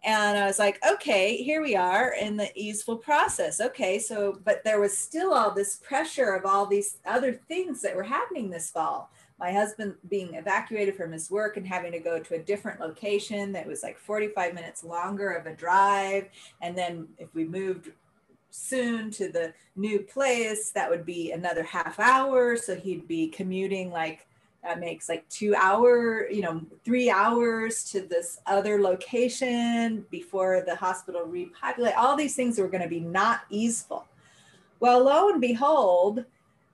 And 0.06 0.38
I 0.38 0.46
was 0.46 0.60
like, 0.60 0.80
okay, 0.88 1.38
here 1.38 1.64
we 1.64 1.76
are 1.76 2.14
in 2.14 2.38
the 2.38 2.52
easeful 2.56 2.96
process. 2.96 3.60
Okay, 3.60 3.98
so, 3.98 4.40
but 4.46 4.64
there 4.64 4.80
was 4.80 4.96
still 4.96 5.34
all 5.34 5.50
this 5.50 5.78
pressure 5.78 6.36
of 6.36 6.46
all 6.46 6.68
these 6.68 6.98
other 7.08 7.34
things 7.34 7.82
that 7.82 7.96
were 7.96 8.04
happening 8.04 8.52
this 8.52 8.70
fall. 8.70 9.10
My 9.40 9.52
husband 9.52 9.96
being 10.08 10.36
evacuated 10.36 10.96
from 10.96 11.12
his 11.12 11.32
work 11.32 11.58
and 11.58 11.66
having 11.66 11.92
to 11.92 12.00
go 12.00 12.20
to 12.20 12.36
a 12.36 12.40
different 12.40 12.80
location 12.80 13.52
that 13.54 13.66
was 13.66 13.82
like 13.82 13.98
45 13.98 14.54
minutes 14.54 14.84
longer 14.84 15.32
of 15.32 15.48
a 15.48 15.56
drive. 15.56 16.30
And 16.62 16.78
then 16.78 17.08
if 17.18 17.34
we 17.34 17.44
moved 17.44 17.92
soon 18.52 19.10
to 19.12 19.32
the 19.32 19.54
new 19.76 20.00
place, 20.00 20.70
that 20.72 20.90
would 20.90 21.06
be 21.06 21.32
another 21.32 21.64
half 21.64 22.00
hour. 22.00 22.56
So 22.56 22.76
he'd 22.76 23.08
be 23.08 23.28
commuting 23.30 23.90
like 23.90 24.28
that 24.66 24.80
makes 24.80 25.08
like 25.08 25.28
two 25.30 25.56
hour 25.56 26.30
you 26.30 26.42
know 26.42 26.62
three 26.84 27.10
hours 27.10 27.84
to 27.92 28.02
this 28.02 28.40
other 28.46 28.82
location 28.82 30.06
before 30.10 30.64
the 30.66 30.76
hospital 30.76 31.24
repopulate 31.24 31.96
all 31.96 32.16
these 32.16 32.36
things 32.36 32.60
were 32.60 32.68
going 32.68 32.84
to 32.84 32.90
be 32.90 33.00
not 33.00 33.42
easeful. 33.50 34.06
Well 34.80 35.04
lo 35.04 35.30
and 35.30 35.40
behold 35.40 36.26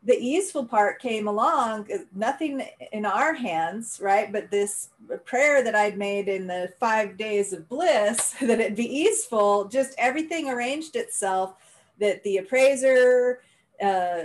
the 0.04 0.18
easeful 0.18 0.66
part 0.66 1.00
came 1.00 1.28
along 1.28 1.88
nothing 2.16 2.64
in 2.92 3.06
our 3.06 3.34
hands 3.34 4.00
right? 4.02 4.32
But 4.32 4.50
this 4.50 4.90
prayer 5.26 5.64
that 5.64 5.76
i'd 5.76 5.98
made 5.98 6.28
in 6.30 6.48
the 6.48 6.74
five 6.80 7.18
days 7.18 7.54
of 7.54 7.68
bliss 7.68 8.36
that 8.42 8.60
it'd 8.60 8.76
be 8.76 8.98
easeful 8.98 9.66
just 9.66 9.94
everything 9.98 10.50
arranged 10.50 10.96
itself 10.96 11.56
that 12.00 12.24
the 12.24 12.38
appraiser 12.38 13.42
uh, 13.82 14.24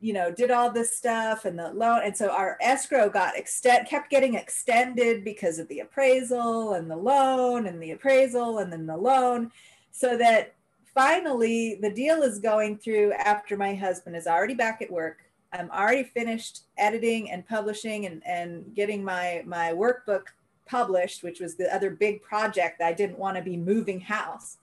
you 0.00 0.12
know, 0.12 0.30
did 0.30 0.50
all 0.50 0.70
this 0.70 0.96
stuff 0.96 1.44
and 1.44 1.58
the 1.58 1.72
loan. 1.72 2.02
And 2.04 2.16
so 2.16 2.30
our 2.30 2.56
escrow 2.60 3.08
got 3.08 3.36
extend 3.36 3.88
kept 3.88 4.10
getting 4.10 4.34
extended 4.34 5.24
because 5.24 5.58
of 5.58 5.66
the 5.68 5.80
appraisal 5.80 6.74
and 6.74 6.90
the 6.90 6.96
loan 6.96 7.66
and 7.66 7.82
the 7.82 7.90
appraisal 7.90 8.58
and 8.58 8.72
then 8.72 8.86
the 8.86 8.96
loan. 8.96 9.50
So 9.90 10.16
that 10.16 10.54
finally 10.94 11.78
the 11.80 11.90
deal 11.90 12.22
is 12.22 12.38
going 12.38 12.78
through 12.78 13.12
after 13.14 13.56
my 13.56 13.74
husband 13.74 14.16
is 14.16 14.26
already 14.26 14.54
back 14.54 14.82
at 14.82 14.90
work. 14.90 15.18
I'm 15.52 15.70
already 15.70 16.04
finished 16.04 16.62
editing 16.76 17.30
and 17.30 17.46
publishing 17.46 18.06
and, 18.06 18.22
and 18.24 18.74
getting 18.74 19.02
my 19.02 19.42
my 19.46 19.72
workbook 19.72 20.24
published, 20.66 21.22
which 21.24 21.40
was 21.40 21.56
the 21.56 21.74
other 21.74 21.90
big 21.90 22.22
project 22.22 22.78
that 22.78 22.88
I 22.88 22.92
didn't 22.92 23.18
want 23.18 23.36
to 23.36 23.42
be 23.42 23.56
moving 23.56 24.00
house. 24.00 24.58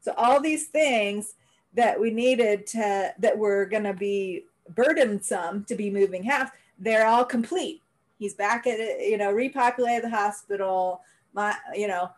So 0.00 0.14
all 0.16 0.40
these 0.40 0.68
things 0.68 1.34
that 1.74 2.00
we 2.00 2.10
needed 2.10 2.66
to 2.68 3.14
that 3.18 3.38
were 3.38 3.66
going 3.66 3.84
to 3.84 3.92
be 3.92 4.46
burdensome 4.74 5.64
to 5.64 5.74
be 5.74 5.90
moving 5.90 6.22
house, 6.24 6.50
they're 6.78 7.06
all 7.06 7.24
complete. 7.24 7.82
He's 8.18 8.34
back 8.34 8.66
at 8.66 9.00
you 9.00 9.16
know, 9.16 9.32
repopulated 9.32 10.02
the 10.02 10.10
hospital. 10.10 11.02
My, 11.32 11.56
you 11.74 11.88
know, 11.88 12.10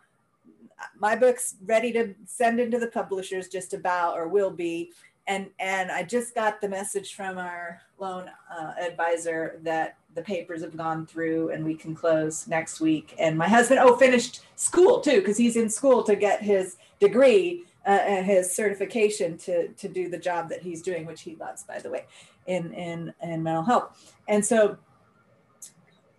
my 0.97 1.15
book's 1.15 1.55
ready 1.65 1.91
to 1.93 2.13
send 2.25 2.59
into 2.59 2.79
the 2.79 2.87
publishers 2.87 3.47
just 3.47 3.73
about 3.73 4.15
or 4.15 4.27
will 4.27 4.51
be. 4.51 4.91
And 5.27 5.47
and 5.59 5.89
I 5.89 6.03
just 6.03 6.35
got 6.35 6.59
the 6.59 6.67
message 6.67 7.15
from 7.15 7.37
our 7.37 7.79
loan 7.97 8.29
uh, 8.53 8.73
advisor 8.81 9.59
that 9.63 9.95
the 10.15 10.21
papers 10.21 10.61
have 10.61 10.75
gone 10.75 11.05
through 11.05 11.51
and 11.51 11.63
we 11.63 11.75
can 11.75 11.95
close 11.95 12.45
next 12.47 12.81
week. 12.81 13.15
And 13.17 13.37
my 13.37 13.47
husband, 13.47 13.79
oh, 13.81 13.95
finished 13.95 14.41
school 14.57 14.99
too, 14.99 15.19
because 15.19 15.37
he's 15.37 15.55
in 15.55 15.69
school 15.69 16.03
to 16.03 16.17
get 16.17 16.41
his 16.41 16.75
degree 16.99 17.63
uh, 17.87 17.91
and 17.91 18.25
his 18.25 18.53
certification 18.53 19.37
to 19.37 19.69
to 19.69 19.87
do 19.87 20.09
the 20.09 20.17
job 20.17 20.49
that 20.49 20.61
he's 20.61 20.81
doing, 20.81 21.05
which 21.05 21.21
he 21.21 21.35
loves, 21.35 21.63
by 21.63 21.79
the 21.79 21.89
way 21.89 22.03
in 22.47 22.73
in 22.73 23.13
in 23.21 23.43
mental 23.43 23.63
health. 23.63 24.13
And 24.27 24.45
so 24.45 24.77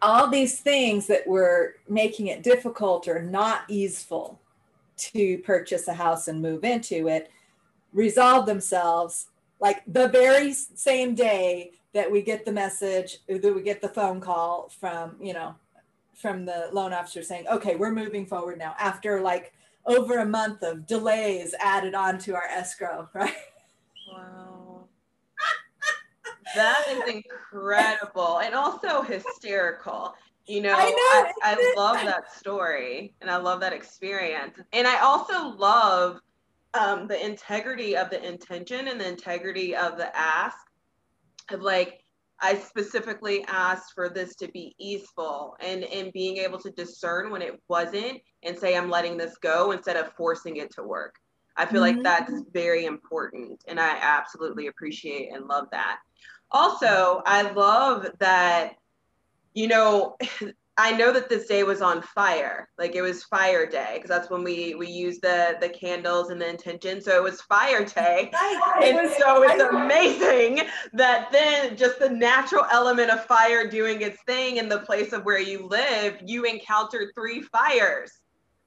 all 0.03 0.29
these 0.29 0.61
things 0.61 1.07
that 1.07 1.27
were 1.27 1.77
making 1.89 2.27
it 2.27 2.43
difficult 2.43 3.09
or 3.09 3.23
not 3.23 3.63
easeful 3.69 4.39
to 4.97 5.39
purchase 5.39 5.89
a 5.89 5.95
house 5.95 6.29
and 6.29 6.43
move 6.43 6.63
into 6.63 7.09
it 7.09 7.31
resolve 7.93 8.45
themselves 8.45 9.29
like 9.61 9.83
the 9.87 10.09
very 10.09 10.53
same 10.53 11.15
day 11.15 11.71
that 11.95 12.11
we 12.11 12.21
get 12.21 12.45
the 12.45 12.53
message 12.53 13.19
that 13.29 13.55
we 13.55 13.63
get 13.63 13.81
the 13.81 13.89
phone 13.89 14.21
call 14.21 14.69
from 14.69 15.17
you 15.21 15.33
know 15.33 15.55
from 16.13 16.45
the 16.45 16.69
loan 16.73 16.93
officer 16.93 17.23
saying 17.23 17.47
okay 17.49 17.75
we're 17.75 17.91
moving 17.91 18.27
forward 18.27 18.59
now 18.59 18.75
after 18.79 19.21
like 19.21 19.53
over 19.87 20.19
a 20.19 20.27
month 20.27 20.63
of 20.63 20.87
delays 20.87 21.55
added 21.61 21.95
on 21.95 22.19
to 22.19 22.35
our 22.35 22.47
escrow 22.51 23.09
right? 23.15 23.35
Wow 24.13 24.54
that 26.55 26.85
is 26.91 27.15
incredible 27.15 28.39
and 28.39 28.55
also 28.55 29.03
hysterical. 29.03 30.15
You 30.47 30.61
know, 30.61 30.75
I, 30.77 30.91
know, 30.91 30.97
I, 30.97 31.33
I 31.43 31.75
love 31.77 31.97
that 32.05 32.33
story 32.35 33.15
and 33.21 33.31
I 33.31 33.37
love 33.37 33.61
that 33.61 33.73
experience. 33.73 34.59
And 34.73 34.87
I 34.87 35.01
also 35.01 35.57
love 35.57 36.21
um, 36.75 37.07
the 37.07 37.25
integrity 37.25 37.97
of 37.97 38.11
the 38.11 38.23
intention 38.23 38.89
and 38.89 39.01
the 39.01 39.09
integrity 39.09 39.75
of 39.75 39.97
the 39.97 40.15
ask 40.15 40.59
of 41.51 41.63
like, 41.63 42.01
I 42.41 42.57
specifically 42.57 43.45
asked 43.49 43.93
for 43.95 44.09
this 44.09 44.35
to 44.37 44.49
be 44.49 44.75
easeful 44.79 45.57
and, 45.61 45.85
and 45.85 46.13
being 46.13 46.39
able 46.39 46.59
to 46.59 46.71
discern 46.73 47.31
when 47.31 47.41
it 47.43 47.61
wasn't 47.69 48.21
and 48.43 48.59
say, 48.59 48.77
I'm 48.77 48.91
letting 48.91 49.17
this 49.17 49.39
go 49.39 49.71
instead 49.71 49.97
of 49.97 50.13
forcing 50.13 50.57
it 50.57 50.71
to 50.75 50.83
work. 50.83 51.15
I 51.57 51.65
feel 51.65 51.83
mm-hmm. 51.83 52.03
like 52.03 52.05
that's 52.05 52.43
very 52.53 52.85
important. 52.85 53.63
And 53.69 53.79
I 53.79 53.97
absolutely 54.01 54.67
appreciate 54.67 55.33
and 55.33 55.47
love 55.47 55.69
that 55.71 55.99
also, 56.51 57.23
I 57.27 57.51
love 57.53 58.07
that, 58.21 58.75
you 59.55 59.69
know, 59.69 60.17
I 60.77 60.91
know 60.91 61.13
that 61.13 61.29
this 61.29 61.47
day 61.47 61.63
was 61.63 61.83
on 61.83 62.03
fire. 62.03 62.69
Like 62.79 62.97
it 62.97 63.03
was 63.03 63.23
fire 63.23 63.65
day 63.65 63.93
because 63.95 64.09
that's 64.09 64.29
when 64.29 64.43
we 64.43 64.75
we 64.75 64.89
use 64.89 65.21
the 65.21 65.57
the 65.61 65.69
candles 65.69 66.31
and 66.31 66.41
the 66.41 66.49
intention. 66.49 67.01
So 67.01 67.17
it 67.17 67.23
was 67.23 67.41
fire 67.43 67.85
day. 67.85 68.33
and 68.83 68.97
was, 68.97 69.17
so 69.17 69.45
it's 69.45 69.63
amazing 69.63 70.63
that 70.93 71.31
then 71.31 71.77
just 71.77 72.01
the 72.01 72.11
natural 72.11 72.67
element 72.73 73.11
of 73.11 73.25
fire 73.25 73.69
doing 73.69 74.01
its 74.01 74.21
thing 74.25 74.57
in 74.57 74.69
the 74.69 74.81
place 74.81 75.13
of 75.13 75.25
where 75.25 75.39
you 75.39 75.65
live, 75.69 76.19
you 76.25 76.45
encountered 76.45 77.11
three 77.15 77.43
fires. 77.43 78.11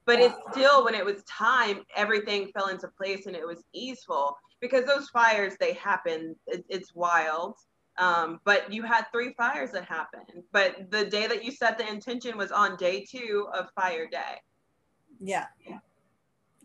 But 0.06 0.22
it's 0.22 0.38
still 0.52 0.86
when 0.86 0.96
it 0.96 1.04
was 1.04 1.22
time, 1.26 1.84
everything 1.94 2.48
fell 2.54 2.70
into 2.70 2.88
place 2.88 3.26
and 3.26 3.36
it 3.36 3.46
was 3.46 3.62
easeful 3.74 4.38
because 4.60 4.86
those 4.86 5.10
fires 5.10 5.54
they 5.60 5.74
happen. 5.74 6.36
It, 6.48 6.66
it's 6.70 6.96
wild 6.96 7.56
um, 7.98 8.40
but 8.44 8.72
you 8.72 8.84
had 8.84 9.06
three 9.12 9.34
fires 9.34 9.72
that 9.72 9.86
happened. 9.86 10.44
But 10.52 10.92
the 10.92 11.06
day 11.06 11.28
that 11.28 11.44
you 11.44 11.52
set 11.52 11.78
the 11.78 11.88
intention 11.88 12.38
was 12.38 12.52
on 12.52 12.78
day 12.78 13.06
two 13.10 13.48
of 13.54 13.70
fire 13.72 14.08
day. 14.08 14.42
Yeah. 15.20 15.46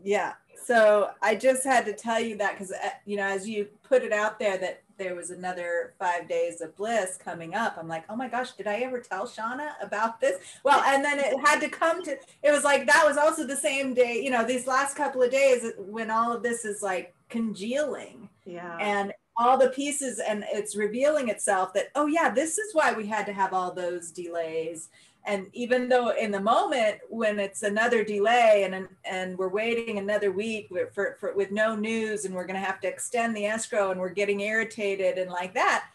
Yeah. 0.02 0.34
So 0.64 1.10
I 1.22 1.34
just 1.34 1.64
had 1.64 1.86
to 1.86 1.94
tell 1.94 2.20
you 2.20 2.36
that 2.36 2.52
because, 2.52 2.72
uh, 2.72 2.90
you 3.06 3.16
know, 3.16 3.24
as 3.24 3.48
you 3.48 3.68
put 3.82 4.02
it 4.02 4.12
out 4.12 4.38
there 4.38 4.58
that 4.58 4.82
there 4.98 5.14
was 5.14 5.30
another 5.30 5.94
five 5.98 6.28
days 6.28 6.60
of 6.60 6.76
bliss 6.76 7.16
coming 7.16 7.54
up, 7.54 7.76
I'm 7.78 7.88
like, 7.88 8.04
oh 8.08 8.14
my 8.14 8.28
gosh, 8.28 8.52
did 8.52 8.66
I 8.66 8.76
ever 8.80 9.00
tell 9.00 9.26
Shauna 9.26 9.70
about 9.80 10.20
this? 10.20 10.38
Well, 10.64 10.82
and 10.82 11.04
then 11.04 11.18
it 11.18 11.34
had 11.44 11.60
to 11.60 11.68
come 11.68 12.02
to, 12.04 12.12
it 12.42 12.52
was 12.52 12.62
like, 12.62 12.86
that 12.86 13.04
was 13.06 13.16
also 13.16 13.46
the 13.46 13.56
same 13.56 13.94
day, 13.94 14.22
you 14.22 14.30
know, 14.30 14.44
these 14.44 14.66
last 14.66 14.96
couple 14.96 15.22
of 15.22 15.30
days 15.30 15.72
when 15.78 16.10
all 16.10 16.32
of 16.32 16.42
this 16.42 16.64
is 16.64 16.82
like 16.82 17.14
congealing. 17.32 18.28
Yeah. 18.44 18.76
And 18.78 19.12
all 19.36 19.56
the 19.56 19.70
pieces 19.70 20.18
and 20.18 20.44
it's 20.52 20.76
revealing 20.76 21.28
itself 21.28 21.72
that 21.72 21.88
oh 21.94 22.06
yeah 22.06 22.28
this 22.28 22.58
is 22.58 22.74
why 22.74 22.92
we 22.92 23.06
had 23.06 23.24
to 23.24 23.32
have 23.32 23.54
all 23.54 23.72
those 23.72 24.10
delays 24.10 24.90
and 25.24 25.46
even 25.52 25.88
though 25.88 26.10
in 26.10 26.30
the 26.30 26.40
moment 26.40 26.98
when 27.08 27.38
it's 27.38 27.62
another 27.62 28.04
delay 28.04 28.64
and 28.64 28.86
and 29.04 29.38
we're 29.38 29.48
waiting 29.48 29.98
another 29.98 30.30
week 30.32 30.68
for, 30.92 31.16
for 31.18 31.32
with 31.34 31.50
no 31.50 31.74
news 31.74 32.24
and 32.24 32.34
we're 32.34 32.46
going 32.46 32.60
to 32.60 32.66
have 32.66 32.80
to 32.80 32.88
extend 32.88 33.34
the 33.34 33.46
escrow 33.46 33.90
and 33.90 33.98
we're 33.98 34.10
getting 34.10 34.40
irritated 34.40 35.16
and 35.16 35.30
like 35.30 35.54
that 35.54 35.86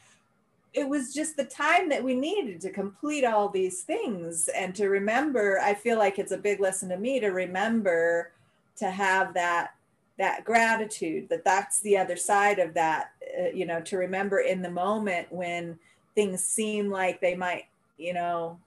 it 0.73 0.87
was 0.87 1.13
just 1.13 1.37
the 1.37 1.45
time 1.45 1.89
that 1.89 2.03
we 2.03 2.15
needed 2.15 2.59
to 2.61 2.71
complete 2.71 3.23
all 3.23 3.49
these 3.49 3.81
things 3.83 4.47
and 4.49 4.73
to 4.73 4.87
remember 4.87 5.59
i 5.59 5.75
feel 5.75 5.97
like 5.99 6.17
it's 6.17 6.31
a 6.31 6.37
big 6.37 6.59
lesson 6.59 6.89
to 6.89 6.97
me 6.97 7.19
to 7.19 7.29
remember 7.29 8.31
to 8.75 8.89
have 8.89 9.33
that 9.33 9.76
that 10.17 10.43
gratitude 10.43 11.29
that 11.29 11.43
that's 11.45 11.79
the 11.81 11.97
other 11.97 12.15
side 12.15 12.59
of 12.59 12.73
that 12.73 13.11
uh, 13.39 13.49
you 13.53 13.65
know 13.65 13.79
to 13.81 13.97
remember 13.97 14.39
in 14.39 14.61
the 14.61 14.69
moment 14.69 15.31
when 15.31 15.77
things 16.15 16.43
seem 16.43 16.89
like 16.89 17.21
they 17.21 17.35
might 17.35 17.65
you 17.97 18.13
know 18.13 18.59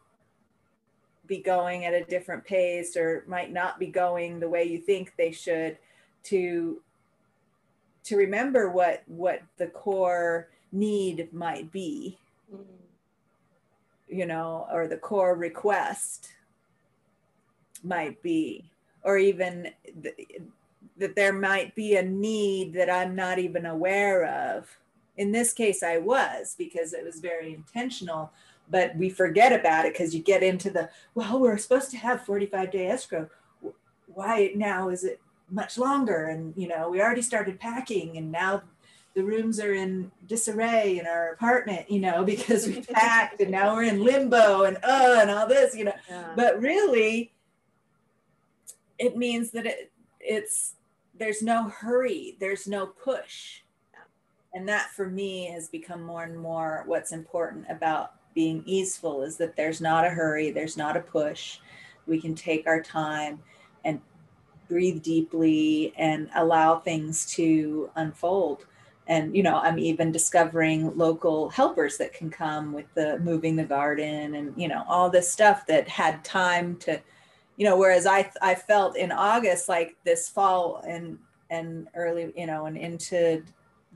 be 1.26 1.38
going 1.38 1.84
at 1.84 1.94
a 1.94 2.04
different 2.04 2.44
pace 2.44 2.96
or 2.96 3.24
might 3.26 3.52
not 3.52 3.78
be 3.78 3.86
going 3.86 4.40
the 4.40 4.48
way 4.48 4.64
you 4.64 4.78
think 4.78 5.12
they 5.16 5.30
should 5.30 5.76
to 6.22 6.80
to 8.04 8.16
remember 8.16 8.70
what 8.70 9.02
what 9.06 9.42
the 9.56 9.66
core 9.68 10.48
need 10.72 11.32
might 11.32 11.70
be 11.72 12.18
mm-hmm. 12.52 12.62
you 14.08 14.26
know 14.26 14.66
or 14.72 14.86
the 14.86 14.96
core 14.96 15.34
request 15.36 16.28
might 17.82 18.20
be 18.22 18.64
or 19.02 19.16
even 19.16 19.68
the, 20.02 20.12
that 20.98 21.16
there 21.16 21.32
might 21.32 21.74
be 21.74 21.96
a 21.96 22.02
need 22.02 22.72
that 22.74 22.90
I'm 22.90 23.14
not 23.14 23.38
even 23.38 23.66
aware 23.66 24.24
of. 24.24 24.68
In 25.16 25.32
this 25.32 25.52
case, 25.52 25.82
I 25.82 25.98
was 25.98 26.54
because 26.56 26.92
it 26.92 27.04
was 27.04 27.20
very 27.20 27.54
intentional, 27.54 28.32
but 28.70 28.96
we 28.96 29.10
forget 29.10 29.52
about 29.52 29.86
it 29.86 29.94
because 29.94 30.14
you 30.14 30.22
get 30.22 30.42
into 30.42 30.70
the, 30.70 30.90
well, 31.14 31.38
we're 31.38 31.58
supposed 31.58 31.90
to 31.92 31.96
have 31.98 32.24
45 32.24 32.70
day 32.70 32.86
escrow. 32.88 33.28
why 34.06 34.52
now 34.54 34.88
is 34.88 35.04
it 35.04 35.20
much 35.50 35.76
longer 35.76 36.26
and 36.26 36.54
you 36.56 36.68
know 36.68 36.88
we 36.88 37.00
already 37.00 37.22
started 37.22 37.58
packing 37.58 38.16
and 38.16 38.30
now 38.30 38.62
the 39.14 39.22
rooms 39.22 39.58
are 39.58 39.74
in 39.74 40.10
disarray 40.26 40.98
in 40.98 41.06
our 41.06 41.32
apartment 41.32 41.90
you 41.90 42.00
know 42.00 42.24
because 42.34 42.66
we 42.66 42.80
packed 42.82 43.40
and 43.40 43.50
now 43.50 43.74
we're 43.74 43.82
in 43.82 44.02
limbo 44.02 44.64
and 44.64 44.76
uh 44.84 45.18
and 45.20 45.30
all 45.30 45.46
this 45.46 45.74
you 45.74 45.84
know 45.84 45.94
yeah. 46.08 46.32
but 46.36 46.60
really 46.60 47.32
it 48.98 49.16
means 49.16 49.50
that 49.50 49.66
it 49.66 49.90
it's 50.20 50.74
there's 51.20 51.42
no 51.42 51.68
hurry 51.68 52.36
there's 52.40 52.66
no 52.66 52.86
push. 52.86 53.60
And 54.52 54.68
that 54.68 54.90
for 54.90 55.06
me 55.06 55.44
has 55.52 55.68
become 55.68 56.02
more 56.02 56.24
and 56.24 56.36
more 56.36 56.82
what's 56.86 57.12
important 57.12 57.66
about 57.70 58.14
being 58.34 58.64
easeful 58.66 59.22
is 59.22 59.36
that 59.36 59.54
there's 59.54 59.80
not 59.80 60.04
a 60.04 60.08
hurry 60.08 60.50
there's 60.50 60.76
not 60.76 60.96
a 60.96 61.00
push. 61.00 61.58
We 62.06 62.20
can 62.20 62.34
take 62.34 62.66
our 62.66 62.82
time 62.82 63.38
and 63.84 64.00
breathe 64.68 65.02
deeply 65.02 65.92
and 65.96 66.30
allow 66.34 66.80
things 66.80 67.26
to 67.34 67.90
unfold. 67.94 68.66
And 69.06 69.36
you 69.36 69.42
know 69.42 69.56
i'm 69.56 69.78
even 69.78 70.12
discovering 70.12 70.96
local 70.96 71.50
helpers 71.50 71.98
that 71.98 72.14
can 72.14 72.30
come 72.30 72.72
with 72.72 72.86
the 72.94 73.18
moving 73.18 73.56
the 73.56 73.64
garden 73.64 74.36
and 74.36 74.54
you 74.56 74.68
know 74.68 74.84
all 74.88 75.10
this 75.10 75.30
stuff 75.30 75.66
that 75.66 75.88
had 75.88 76.24
time 76.24 76.76
to 76.76 77.00
you 77.60 77.66
know 77.66 77.76
whereas 77.76 78.06
i 78.06 78.28
i 78.40 78.54
felt 78.54 78.96
in 78.96 79.12
august 79.12 79.68
like 79.68 79.94
this 80.02 80.30
fall 80.30 80.82
and 80.88 81.18
and 81.50 81.88
early 81.94 82.32
you 82.34 82.46
know 82.46 82.64
and 82.64 82.78
into 82.78 83.44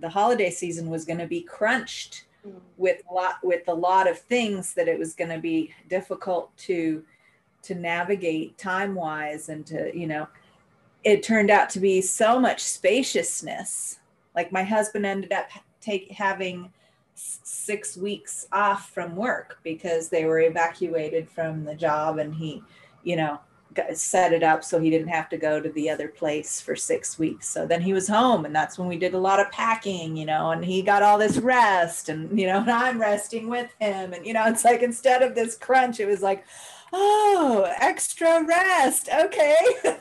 the 0.00 0.08
holiday 0.08 0.50
season 0.50 0.90
was 0.90 1.06
going 1.06 1.18
to 1.18 1.26
be 1.26 1.40
crunched 1.40 2.26
mm. 2.46 2.52
with 2.76 3.00
a 3.10 3.14
lot 3.14 3.36
with 3.42 3.66
a 3.68 3.74
lot 3.74 4.06
of 4.06 4.18
things 4.18 4.74
that 4.74 4.86
it 4.86 4.98
was 4.98 5.14
going 5.14 5.30
to 5.30 5.38
be 5.38 5.72
difficult 5.88 6.54
to 6.58 7.02
to 7.62 7.74
navigate 7.74 8.56
time 8.58 8.94
wise 8.94 9.48
and 9.48 9.64
to 9.64 9.90
you 9.96 10.06
know 10.06 10.28
it 11.02 11.22
turned 11.22 11.50
out 11.50 11.70
to 11.70 11.80
be 11.80 12.02
so 12.02 12.38
much 12.38 12.60
spaciousness 12.60 14.00
like 14.34 14.52
my 14.52 14.62
husband 14.62 15.06
ended 15.06 15.32
up 15.32 15.48
take 15.80 16.10
having 16.10 16.70
six 17.14 17.96
weeks 17.96 18.46
off 18.52 18.90
from 18.90 19.16
work 19.16 19.58
because 19.62 20.10
they 20.10 20.26
were 20.26 20.40
evacuated 20.40 21.30
from 21.30 21.64
the 21.64 21.74
job 21.74 22.18
and 22.18 22.34
he 22.34 22.62
you 23.04 23.16
know 23.16 23.40
set 23.92 24.32
it 24.32 24.42
up 24.42 24.64
so 24.64 24.80
he 24.80 24.90
didn't 24.90 25.08
have 25.08 25.28
to 25.28 25.36
go 25.36 25.60
to 25.60 25.68
the 25.70 25.90
other 25.90 26.08
place 26.08 26.60
for 26.60 26.76
six 26.76 27.18
weeks. 27.18 27.48
So 27.48 27.66
then 27.66 27.80
he 27.80 27.92
was 27.92 28.08
home 28.08 28.44
and 28.44 28.54
that's 28.54 28.78
when 28.78 28.88
we 28.88 28.98
did 28.98 29.14
a 29.14 29.18
lot 29.18 29.40
of 29.40 29.50
packing 29.50 30.16
you 30.16 30.26
know 30.26 30.50
and 30.50 30.64
he 30.64 30.82
got 30.82 31.02
all 31.02 31.18
this 31.18 31.38
rest 31.38 32.08
and 32.08 32.38
you 32.38 32.46
know 32.46 32.58
and 32.60 32.70
i'm 32.70 33.00
resting 33.00 33.48
with 33.48 33.70
him. 33.80 34.12
And 34.12 34.26
you 34.26 34.32
know 34.32 34.44
it's 34.46 34.64
like 34.64 34.82
instead 34.82 35.22
of 35.22 35.34
this 35.34 35.56
crunch 35.56 36.00
it 36.00 36.06
was 36.06 36.22
like 36.22 36.44
oh 36.92 37.70
extra 37.80 38.44
rest 38.44 39.08
okay. 39.12 39.56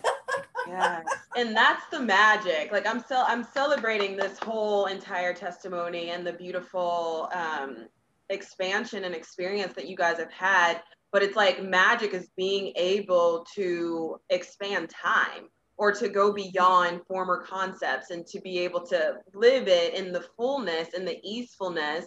Yeah. 0.65 1.01
And 1.35 1.55
that's 1.55 1.85
the 1.91 1.99
magic. 1.99 2.71
Like 2.71 2.87
i'm 2.87 2.99
still 2.99 3.23
i'm 3.27 3.43
celebrating 3.43 4.15
this 4.15 4.39
whole 4.39 4.85
entire 4.85 5.33
testimony 5.33 6.11
and 6.11 6.25
the 6.25 6.33
beautiful 6.33 7.29
um, 7.33 7.87
expansion 8.29 9.03
and 9.03 9.13
experience 9.13 9.73
that 9.73 9.87
you 9.87 9.95
guys 9.95 10.17
have 10.17 10.31
had 10.31 10.81
but 11.13 11.24
it's 11.24 11.38
like 11.38 11.63
magic 11.63 12.13
is 12.13 12.27
being 12.36 12.74
able 12.75 13.46
to 13.55 14.20
expand 14.29 14.89
time 14.89 15.48
or 15.77 15.91
to 15.93 16.10
go 16.10 16.34
beyond 16.34 17.01
former 17.08 17.43
concepts 17.43 18.10
and 18.10 18.27
to 18.27 18.41
be 18.41 18.60
able 18.60 18.86
to 18.88 19.15
live 19.34 19.67
it 19.67 19.93
in 19.93 20.12
the 20.12 20.25
fullness 20.36 20.89
and 20.93 21.08
the 21.08 21.20
easefulness 21.24 22.05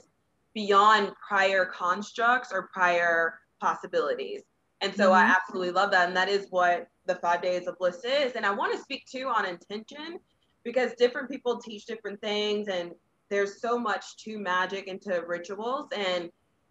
beyond 0.54 1.12
prior 1.26 1.64
constructs 1.64 2.52
or 2.52 2.68
prior 2.74 3.40
possibilities 3.60 4.42
and 4.80 4.94
so 4.94 5.06
mm-hmm. 5.10 5.14
I 5.14 5.34
absolutely 5.34 5.72
love 5.72 5.90
that. 5.92 6.08
And 6.08 6.16
that 6.16 6.28
is 6.28 6.46
what 6.50 6.88
the 7.06 7.14
five 7.16 7.42
days 7.42 7.66
of 7.66 7.78
bliss 7.78 8.04
is. 8.04 8.32
And 8.32 8.44
I 8.44 8.52
want 8.52 8.74
to 8.74 8.80
speak 8.80 9.06
too 9.06 9.28
on 9.28 9.46
intention 9.46 10.18
because 10.64 10.92
different 10.98 11.30
people 11.30 11.58
teach 11.58 11.86
different 11.86 12.20
things 12.20 12.68
and 12.68 12.92
there's 13.30 13.60
so 13.60 13.78
much 13.78 14.16
to 14.18 14.38
magic 14.38 14.86
and 14.88 15.00
to 15.02 15.22
rituals. 15.26 15.88
And 15.96 16.30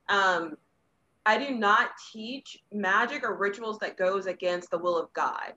um, 0.09 0.55
I 1.25 1.37
do 1.37 1.55
not 1.55 1.91
teach 2.11 2.57
magic 2.71 3.23
or 3.23 3.35
rituals 3.35 3.79
that 3.79 3.97
goes 3.97 4.27
against 4.27 4.69
the 4.69 4.77
will 4.77 4.97
of 4.97 5.11
God. 5.13 5.53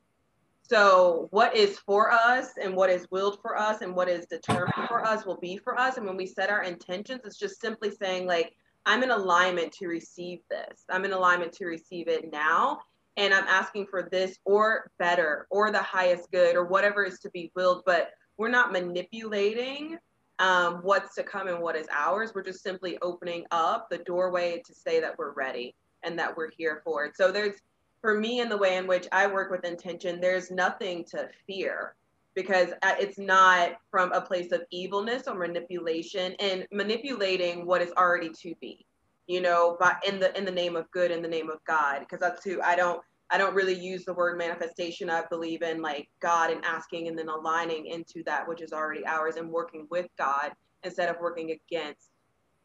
So 0.63 1.29
what 1.31 1.57
is 1.57 1.79
for 1.79 2.13
us 2.13 2.51
and 2.63 2.75
what 2.75 2.91
is 2.91 3.07
willed 3.11 3.41
for 3.41 3.59
us 3.59 3.81
and 3.81 3.95
what 3.95 4.09
is 4.09 4.27
determined 4.27 4.89
for 4.89 5.05
us 5.05 5.25
will 5.25 5.39
be 5.39 5.57
for 5.57 5.79
us. 5.79 5.97
And 5.97 6.07
when 6.07 6.17
we 6.17 6.27
set 6.27 6.51
our 6.51 6.63
intentions, 6.63 7.23
it's 7.25 7.39
just 7.39 7.61
simply 7.61 7.91
saying 7.91 8.27
like, 8.27 8.53
I'm 8.85 9.03
in 9.03 9.11
alignment 9.11 9.73
to 9.73 9.87
receive 9.87 10.41
this. 10.51 10.85
I'm 10.91 11.05
in 11.05 11.13
alignment 11.13 11.53
to 11.55 11.67
receive 11.67 12.09
it 12.09 12.31
now. 12.33 12.81
And 13.17 13.35
I'm 13.35 13.47
asking 13.47 13.87
for 13.87 14.09
this 14.11 14.39
or 14.45 14.91
better 14.99 15.47
or 15.51 15.71
the 15.71 15.83
highest 15.83 16.31
good 16.31 16.55
or 16.55 16.65
whatever 16.67 17.05
is 17.05 17.19
to 17.21 17.31
be 17.31 17.51
willed. 17.55 17.83
But 17.85 18.11
we're 18.37 18.49
not 18.49 18.73
manipulating 18.73 19.99
um, 20.39 20.81
what's 20.83 21.15
to 21.17 21.23
come 21.23 21.49
and 21.49 21.61
what 21.61 21.77
is 21.77 21.87
ours. 21.93 22.33
We're 22.35 22.43
just 22.43 22.63
simply 22.63 22.99
opening 23.03 23.45
up 23.51 23.89
the 23.91 23.99
doorway 23.99 24.63
to 24.67 24.75
say 24.75 25.01
that 25.01 25.19
we're 25.19 25.33
ready 25.33 25.75
and 26.03 26.19
that 26.19 26.37
we're 26.37 26.51
here 26.51 26.81
for 26.85 27.05
it. 27.05 27.17
So 27.17 27.33
there's, 27.33 27.57
for 28.01 28.19
me, 28.19 28.41
in 28.41 28.49
the 28.49 28.57
way 28.57 28.77
in 28.77 28.87
which 28.87 29.09
I 29.11 29.27
work 29.27 29.51
with 29.51 29.65
intention, 29.65 30.21
there's 30.21 30.51
nothing 30.51 31.05
to 31.11 31.29
fear 31.47 31.95
because 32.35 32.69
uh, 32.83 32.95
it's 33.01 33.19
not 33.19 33.73
from 33.91 34.13
a 34.13 34.21
place 34.21 34.53
of 34.53 34.63
evilness 34.71 35.27
or 35.27 35.35
manipulation 35.35 36.35
and 36.39 36.67
manipulating 36.71 37.67
what 37.67 37.83
is 37.83 37.91
already 37.97 38.31
to 38.31 38.55
be 38.61 38.87
you 39.27 39.41
know 39.41 39.77
but 39.79 39.97
in 40.07 40.19
the 40.19 40.37
in 40.37 40.45
the 40.45 40.51
name 40.51 40.75
of 40.75 40.91
good 40.91 41.11
in 41.11 41.23
the 41.23 41.29
name 41.29 41.51
of 41.51 41.59
god 41.67 42.01
because 42.01 42.19
that's 42.19 42.45
who 42.45 42.61
i 42.63 42.75
don't 42.75 43.01
i 43.31 43.39
don't 43.39 43.55
really 43.55 43.75
use 43.75 44.05
the 44.05 44.15
word 44.15 44.39
manifestation 44.39 45.11
i 45.11 45.23
believe 45.31 45.63
in 45.63 45.81
like 45.83 46.09
god 46.21 46.51
and 46.51 46.65
asking 46.65 47.09
and 47.09 47.19
then 47.19 47.29
aligning 47.29 47.87
into 47.87 48.23
that 48.25 48.47
which 48.47 48.63
is 48.63 48.73
already 48.73 49.05
ours 49.07 49.37
and 49.37 49.49
working 49.49 49.87
with 49.91 50.07
god 50.17 50.53
instead 50.85 51.09
of 51.09 51.17
working 51.21 51.51
against 51.53 52.11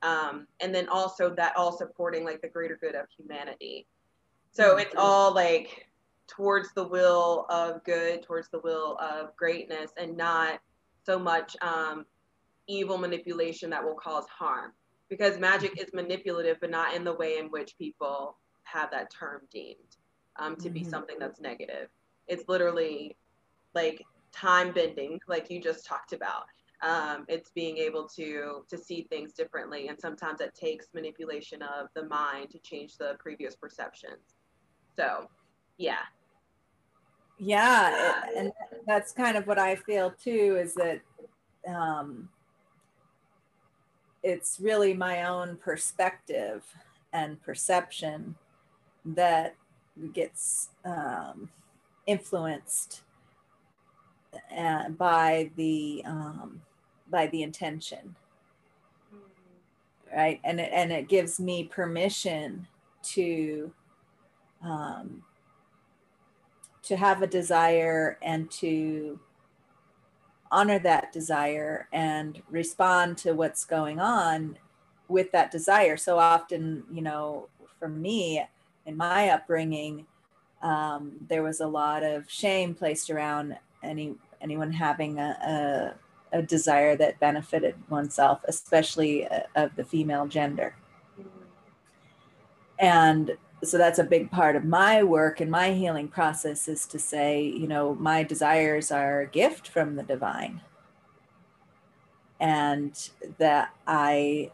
um, 0.02 0.48
and 0.60 0.76
then 0.76 0.90
also 0.90 1.34
that 1.34 1.56
all 1.56 1.78
supporting 1.78 2.26
like 2.26 2.42
the 2.42 2.50
greater 2.50 2.78
good 2.82 2.94
of 2.94 3.06
humanity 3.18 3.88
so 4.52 4.72
mm-hmm. 4.72 4.80
it's 4.80 4.96
all 4.98 5.34
like 5.34 5.88
towards 6.28 6.72
the 6.74 6.88
will 6.88 7.46
of 7.50 7.84
good, 7.84 8.24
towards 8.24 8.50
the 8.50 8.60
will 8.60 8.98
of 9.00 9.36
greatness, 9.36 9.92
and 9.98 10.16
not 10.16 10.60
so 11.06 11.20
much 11.20 11.56
um, 11.62 12.06
evil 12.68 12.98
manipulation 12.98 13.70
that 13.70 13.84
will 13.84 13.96
cause 13.96 14.26
harm. 14.28 14.72
Because 15.10 15.38
magic 15.38 15.80
is 15.80 15.94
manipulative, 15.94 16.58
but 16.62 16.70
not 16.72 16.96
in 16.96 17.04
the 17.04 17.14
way 17.14 17.38
in 17.38 17.48
which 17.48 17.78
people 17.78 18.38
have 18.64 18.90
that 18.92 19.12
term 19.12 19.42
deemed 19.52 19.98
um, 20.38 20.56
to 20.56 20.64
mm-hmm. 20.64 20.74
be 20.74 20.84
something 20.84 21.18
that's 21.20 21.40
negative. 21.40 21.90
It's 22.28 22.48
literally 22.48 23.16
like 23.74 24.04
time 24.32 24.74
bending, 24.74 25.20
like 25.28 25.50
you 25.50 25.62
just 25.62 25.86
talked 25.86 26.14
about. 26.14 26.46
Um, 26.82 27.26
it's 27.30 27.50
being 27.52 27.78
able 27.78 28.08
to 28.10 28.66
to 28.70 28.78
see 28.78 29.08
things 29.10 29.34
differently, 29.34 29.88
and 29.88 30.00
sometimes 30.00 30.42
it 30.42 30.54
takes 30.54 30.88
manipulation 30.94 31.62
of 31.62 31.88
the 31.96 32.06
mind 32.06 32.50
to 32.52 32.60
change 32.60 32.98
the 32.98 33.16
previous 33.20 33.56
perceptions. 33.56 34.36
So 34.98 35.30
yeah 35.78 36.04
yeah 37.40 38.22
it, 38.28 38.38
and 38.38 38.52
that's 38.88 39.12
kind 39.12 39.36
of 39.36 39.48
what 39.48 39.58
i 39.58 39.76
feel 39.76 40.12
too 40.12 40.58
is 40.62 40.76
that 40.76 41.02
um, 41.68 42.28
it's 44.22 44.60
really 44.60 44.94
my 44.94 45.24
own 45.24 45.56
perspective 45.56 46.62
and 47.14 47.42
perception 47.42 48.36
that 49.06 49.56
gets 50.14 50.70
um, 50.86 51.50
influenced 52.06 53.02
uh, 54.58 54.90
by 54.90 55.52
the 55.56 56.04
um, 56.06 56.62
by 57.10 57.28
the 57.28 57.44
intention. 57.44 58.16
Right? 60.16 60.40
And 60.44 60.60
it, 60.60 60.70
and 60.72 60.92
it 60.92 61.08
gives 61.08 61.40
me 61.40 61.64
permission 61.64 62.68
to 63.04 63.72
um, 64.64 65.24
to 66.84 66.98
have 66.98 67.22
a 67.22 67.28
desire 67.28 68.18
and 68.22 68.50
to 68.52 69.20
honor 70.52 70.78
that 70.80 71.12
desire 71.12 71.88
and 71.92 72.42
respond 72.50 73.18
to 73.18 73.34
what's 73.34 73.66
going 73.66 74.00
on 74.00 74.58
with 75.08 75.32
that 75.32 75.50
desire. 75.50 75.98
So 75.98 76.20
often, 76.20 76.84
you 76.92 77.02
know, 77.02 77.48
for 77.80 77.90
me 77.90 78.46
in 78.86 78.98
my 78.98 79.30
upbringing, 79.30 80.06
um, 80.62 81.14
there 81.28 81.44
was 81.44 81.60
a 81.62 81.68
lot 81.68 82.04
of 82.04 82.30
shame 82.30 82.74
placed 82.74 83.10
around 83.10 83.58
any 83.84 84.16
anyone 84.42 84.72
having 84.72 85.20
a, 85.20 85.96
a, 86.34 86.40
a 86.40 86.42
desire 86.42 86.96
that 86.98 87.20
benefited 87.20 87.76
oneself, 87.90 88.42
especially 88.48 89.26
uh, 89.28 89.42
of 89.56 89.76
the 89.76 89.84
female 89.84 90.28
gender. 90.28 90.76
And 92.80 93.38
so 93.64 93.78
that's 93.78 94.00
a 94.00 94.04
big 94.04 94.30
part 94.30 94.56
of 94.56 94.66
my 94.66 95.04
work 95.04 95.40
and 95.40 95.50
my 95.50 95.72
healing 95.72 96.08
process 96.08 96.68
is 96.68 96.86
to 96.86 97.00
say 97.00 97.42
you 97.42 97.68
know 97.68 97.96
my 97.96 98.24
desires 98.24 98.92
are 98.92 99.22
a 99.22 99.28
gift 99.28 99.68
from 99.68 99.96
the 99.96 100.04
divine 100.04 100.62
and 102.40 103.10
that 103.38 103.74
i 103.88 104.52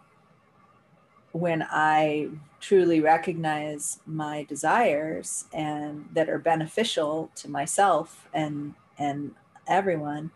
when 1.31 1.63
i 1.69 2.27
truly 2.59 2.99
recognize 2.99 3.99
my 4.05 4.43
desires 4.43 5.45
and 5.53 6.07
that 6.13 6.29
are 6.29 6.39
beneficial 6.39 7.31
to 7.35 7.49
myself 7.49 8.27
and 8.33 8.73
and 8.97 9.31
everyone 9.67 10.31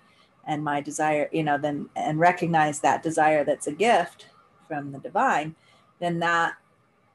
and 0.45 0.63
my 0.63 0.79
desire 0.79 1.29
you 1.31 1.43
know 1.43 1.57
then 1.57 1.89
and 1.95 2.19
recognize 2.19 2.79
that 2.79 3.03
desire 3.03 3.43
that's 3.43 3.67
a 3.67 3.71
gift 3.71 4.27
from 4.67 4.91
the 4.91 4.99
divine 4.99 5.55
then 5.99 6.19
that 6.19 6.53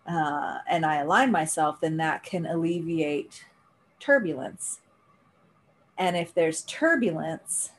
uh, 0.07 0.59
and 0.69 0.85
i 0.85 0.97
align 0.97 1.31
myself 1.31 1.81
then 1.81 1.97
that 1.97 2.23
can 2.23 2.47
alleviate 2.47 3.45
turbulence. 3.99 4.81
And 5.97 6.17
if 6.17 6.33
there's 6.35 6.63
turbulence 6.63 7.71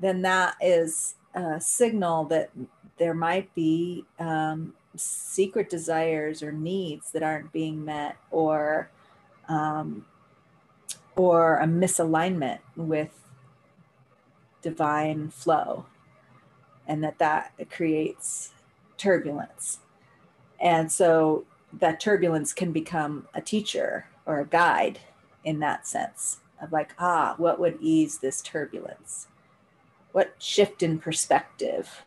then 0.00 0.22
that 0.22 0.56
is 0.62 1.16
a 1.34 1.60
signal 1.60 2.24
that 2.24 2.50
there 2.96 3.12
might 3.12 3.54
be 3.54 4.02
um, 4.18 4.72
secret 4.96 5.70
desires 5.70 6.42
or 6.42 6.52
needs 6.52 7.12
that 7.12 7.22
aren't 7.22 7.52
being 7.52 7.84
met 7.84 8.16
or 8.30 8.90
um, 9.48 10.04
or 11.16 11.58
a 11.58 11.66
misalignment 11.66 12.60
with 12.76 13.10
divine 14.62 15.28
flow 15.28 15.86
and 16.86 17.02
that 17.04 17.18
that 17.18 17.52
creates 17.70 18.52
turbulence. 18.96 19.80
And 20.60 20.90
so 20.90 21.44
that 21.72 22.00
turbulence 22.00 22.52
can 22.52 22.72
become 22.72 23.26
a 23.34 23.40
teacher 23.40 24.06
or 24.26 24.40
a 24.40 24.46
guide 24.46 24.98
in 25.44 25.60
that 25.60 25.86
sense 25.86 26.40
of 26.60 26.72
like 26.72 26.94
ah 26.98 27.34
what 27.38 27.58
would 27.58 27.78
ease 27.80 28.18
this 28.18 28.42
turbulence? 28.42 29.28
What 30.12 30.34
shift 30.38 30.82
in 30.82 30.98
perspective 30.98 32.04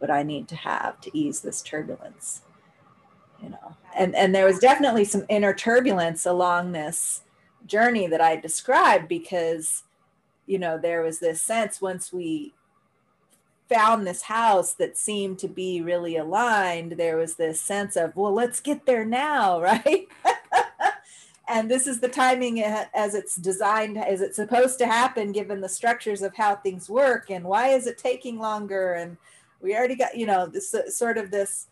would 0.00 0.10
I 0.10 0.22
need 0.22 0.48
to 0.48 0.56
have 0.56 1.00
to 1.02 1.16
ease 1.16 1.40
this 1.40 1.62
turbulence? 1.62 2.42
You 3.42 3.50
know, 3.50 3.76
and 3.96 4.14
and 4.14 4.34
there 4.34 4.46
was 4.46 4.58
definitely 4.58 5.04
some 5.04 5.24
inner 5.28 5.54
turbulence 5.54 6.26
along 6.26 6.72
this 6.72 7.22
journey 7.66 8.06
that 8.08 8.20
I 8.20 8.36
described 8.36 9.08
because, 9.08 9.84
you 10.46 10.58
know, 10.58 10.78
there 10.78 11.02
was 11.02 11.20
this 11.20 11.42
sense 11.42 11.80
once 11.80 12.12
we 12.12 12.54
found 13.68 14.06
this 14.06 14.22
house 14.22 14.72
that 14.74 14.96
seemed 14.96 15.38
to 15.38 15.48
be 15.48 15.80
really 15.80 16.16
aligned, 16.16 16.92
there 16.92 17.16
was 17.16 17.34
this 17.34 17.60
sense 17.60 17.96
of, 17.96 18.16
well, 18.16 18.32
let's 18.32 18.60
get 18.60 18.86
there 18.86 19.04
now, 19.04 19.60
right? 19.62 20.08
and 21.48 21.70
this 21.70 21.86
is 21.86 22.00
the 22.00 22.08
timing 22.08 22.62
as 22.62 23.14
it's 23.14 23.36
designed, 23.36 23.98
as 23.98 24.20
it's 24.20 24.36
supposed 24.36 24.78
to 24.78 24.86
happen, 24.86 25.32
given 25.32 25.60
the 25.60 25.68
structures 25.68 26.22
of 26.22 26.34
how 26.34 26.56
things 26.56 26.88
work, 26.88 27.30
and 27.30 27.44
why 27.44 27.68
is 27.68 27.86
it 27.86 27.98
taking 27.98 28.38
longer, 28.38 28.94
and 28.94 29.16
we 29.60 29.76
already 29.76 29.96
got 29.96 30.16
you 30.16 30.26
know 30.26 30.46
this 30.46 30.74
uh, 30.74 30.88
sort 30.90 31.18
of 31.18 31.30
this 31.30 31.66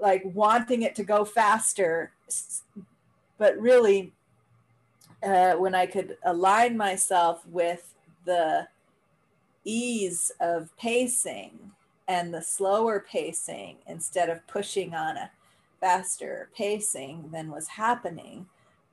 like 0.00 0.22
wanting 0.24 0.82
it 0.82 0.94
to 0.94 1.04
go 1.04 1.24
faster. 1.24 2.12
But 3.38 3.58
really 3.58 4.12
uh, 5.22 5.54
when 5.54 5.74
i 5.74 5.86
could 5.86 6.16
align 6.24 6.76
myself 6.76 7.46
with 7.46 7.94
the 8.24 8.66
ease 9.64 10.30
of 10.40 10.76
pacing 10.76 11.58
and 12.08 12.32
the 12.32 12.42
slower 12.42 13.04
pacing 13.10 13.76
instead 13.86 14.28
of 14.30 14.46
pushing 14.46 14.94
on 14.94 15.16
a 15.16 15.30
faster 15.80 16.48
pacing 16.56 17.28
than 17.32 17.50
was 17.50 17.66
happening 17.68 18.46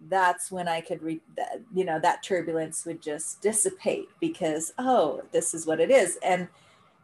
that's 0.09 0.51
when 0.51 0.67
i 0.67 0.81
could 0.81 1.01
read 1.01 1.21
that 1.37 1.61
you 1.73 1.85
know 1.85 1.99
that 1.99 2.23
turbulence 2.23 2.85
would 2.85 3.01
just 3.01 3.41
dissipate 3.41 4.09
because 4.19 4.73
oh 4.77 5.21
this 5.31 5.53
is 5.53 5.65
what 5.65 5.79
it 5.79 5.89
is. 5.89 6.17
And 6.23 6.47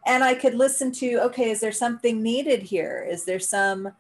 and 0.06 0.24
I 0.24 0.34
could 0.34 0.56
listen 0.56 0.92
to, 0.94 1.20
okay, 1.26 1.52
is 1.52 1.60
there 1.60 1.72
something 1.72 2.22
needed 2.22 2.64
here? 2.64 3.08
Is 3.10 3.26
there 3.26 3.40
some 3.40 3.92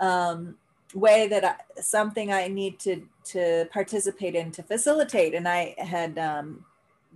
um, 0.00 0.56
way 0.94 1.26
that 1.28 1.44
I, 1.44 1.80
something 1.80 2.32
I 2.32 2.48
need 2.48 2.78
to 2.80 3.02
to 3.24 3.68
participate 3.72 4.34
in 4.34 4.50
to 4.52 4.62
facilitate? 4.62 5.34
And 5.34 5.48
I 5.48 5.74
had 5.78 6.18
um, 6.18 6.64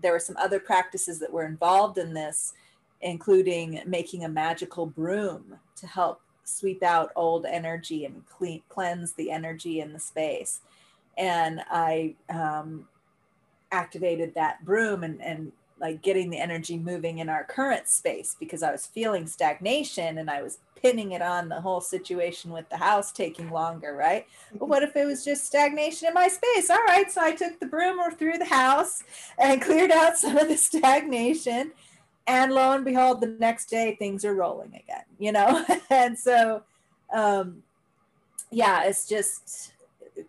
there 0.00 0.12
were 0.12 0.18
some 0.18 0.36
other 0.36 0.60
practices 0.60 1.18
that 1.20 1.32
were 1.32 1.46
involved 1.46 1.98
in 1.98 2.14
this, 2.14 2.54
including 3.00 3.82
making 3.86 4.24
a 4.24 4.28
magical 4.28 4.86
broom 4.86 5.56
to 5.76 5.86
help 5.86 6.20
sweep 6.44 6.82
out 6.82 7.12
old 7.14 7.46
energy 7.46 8.04
and 8.04 8.26
clean, 8.26 8.62
cleanse 8.68 9.12
the 9.12 9.30
energy 9.30 9.80
in 9.80 9.92
the 9.92 9.98
space. 9.98 10.60
And 11.16 11.62
I 11.70 12.14
um, 12.28 12.88
activated 13.70 14.34
that 14.34 14.64
broom 14.64 15.04
and, 15.04 15.22
and 15.22 15.52
like 15.82 16.00
getting 16.00 16.30
the 16.30 16.38
energy 16.38 16.78
moving 16.78 17.18
in 17.18 17.28
our 17.28 17.42
current 17.42 17.88
space 17.88 18.36
because 18.38 18.62
I 18.62 18.70
was 18.70 18.86
feeling 18.86 19.26
stagnation 19.26 20.16
and 20.16 20.30
I 20.30 20.40
was 20.40 20.58
pinning 20.80 21.12
it 21.12 21.20
on 21.20 21.48
the 21.48 21.60
whole 21.60 21.80
situation 21.80 22.52
with 22.52 22.68
the 22.68 22.76
house 22.76 23.10
taking 23.10 23.50
longer, 23.50 23.94
right? 23.94 24.26
But 24.56 24.68
what 24.68 24.84
if 24.84 24.94
it 24.94 25.04
was 25.04 25.24
just 25.24 25.44
stagnation 25.44 26.08
in 26.08 26.14
my 26.14 26.28
space? 26.28 26.70
All 26.70 26.84
right, 26.86 27.10
so 27.10 27.20
I 27.20 27.32
took 27.32 27.58
the 27.58 27.66
broom 27.66 27.98
or 27.98 28.12
through 28.12 28.38
the 28.38 28.44
house 28.44 29.02
and 29.38 29.60
cleared 29.60 29.90
out 29.90 30.16
some 30.16 30.36
of 30.36 30.48
the 30.48 30.56
stagnation. 30.56 31.72
And 32.28 32.52
lo 32.52 32.72
and 32.72 32.84
behold, 32.84 33.20
the 33.20 33.36
next 33.40 33.66
day 33.66 33.96
things 33.98 34.24
are 34.24 34.34
rolling 34.34 34.74
again, 34.74 35.04
you 35.18 35.32
know? 35.32 35.64
and 35.90 36.16
so, 36.16 36.62
um, 37.12 37.64
yeah, 38.52 38.84
it's 38.84 39.08
just 39.08 39.72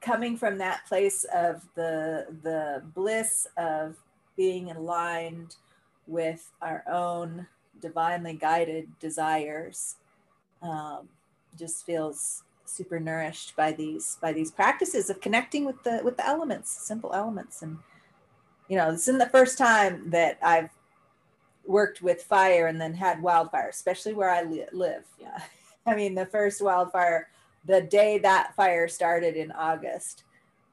coming 0.02 0.36
from 0.36 0.58
that 0.58 0.86
place 0.88 1.26
of 1.36 1.62
the 1.76 2.26
the 2.42 2.82
bliss 2.96 3.48
of 3.58 3.98
being 4.36 4.72
aligned 4.72 5.56
with 6.08 6.52
our 6.62 6.84
own 6.92 7.48
divinely 7.82 8.34
guided 8.34 8.88
desires 9.00 9.96
um, 10.62 11.08
just 11.58 11.86
feels 11.86 12.44
super 12.66 13.00
nourished 13.00 13.56
by 13.56 13.72
these 13.72 14.18
by 14.22 14.32
these 14.32 14.50
practices 14.50 15.10
of 15.10 15.20
connecting 15.20 15.66
with 15.66 15.82
the 15.84 16.02
with 16.04 16.18
the 16.18 16.26
elements 16.26 16.72
simple 16.72 17.14
elements. 17.14 17.62
And 17.62 17.78
you 18.70 18.78
know 18.78 18.92
this 18.92 19.02
isn't 19.02 19.20
the 19.20 19.30
first 19.30 19.58
time 19.58 20.10
that 20.10 20.38
i've 20.42 20.70
worked 21.66 22.02
with 22.02 22.24
fire 22.24 22.68
and 22.68 22.80
then 22.80 22.94
had 22.94 23.22
wildfire 23.22 23.70
especially 23.70 24.14
where 24.14 24.30
i 24.30 24.44
li- 24.44 24.66
live. 24.72 25.06
Yeah. 25.20 25.40
I 25.86 25.96
mean 25.96 26.16
the 26.16 26.26
first 26.26 26.62
wildfire 26.62 27.30
the 27.66 27.82
day 27.82 28.18
that 28.20 28.56
fire 28.56 28.88
started 28.88 29.36
in 29.36 29.52
august 29.52 30.24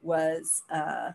was 0.01 0.63
uh, 0.69 1.11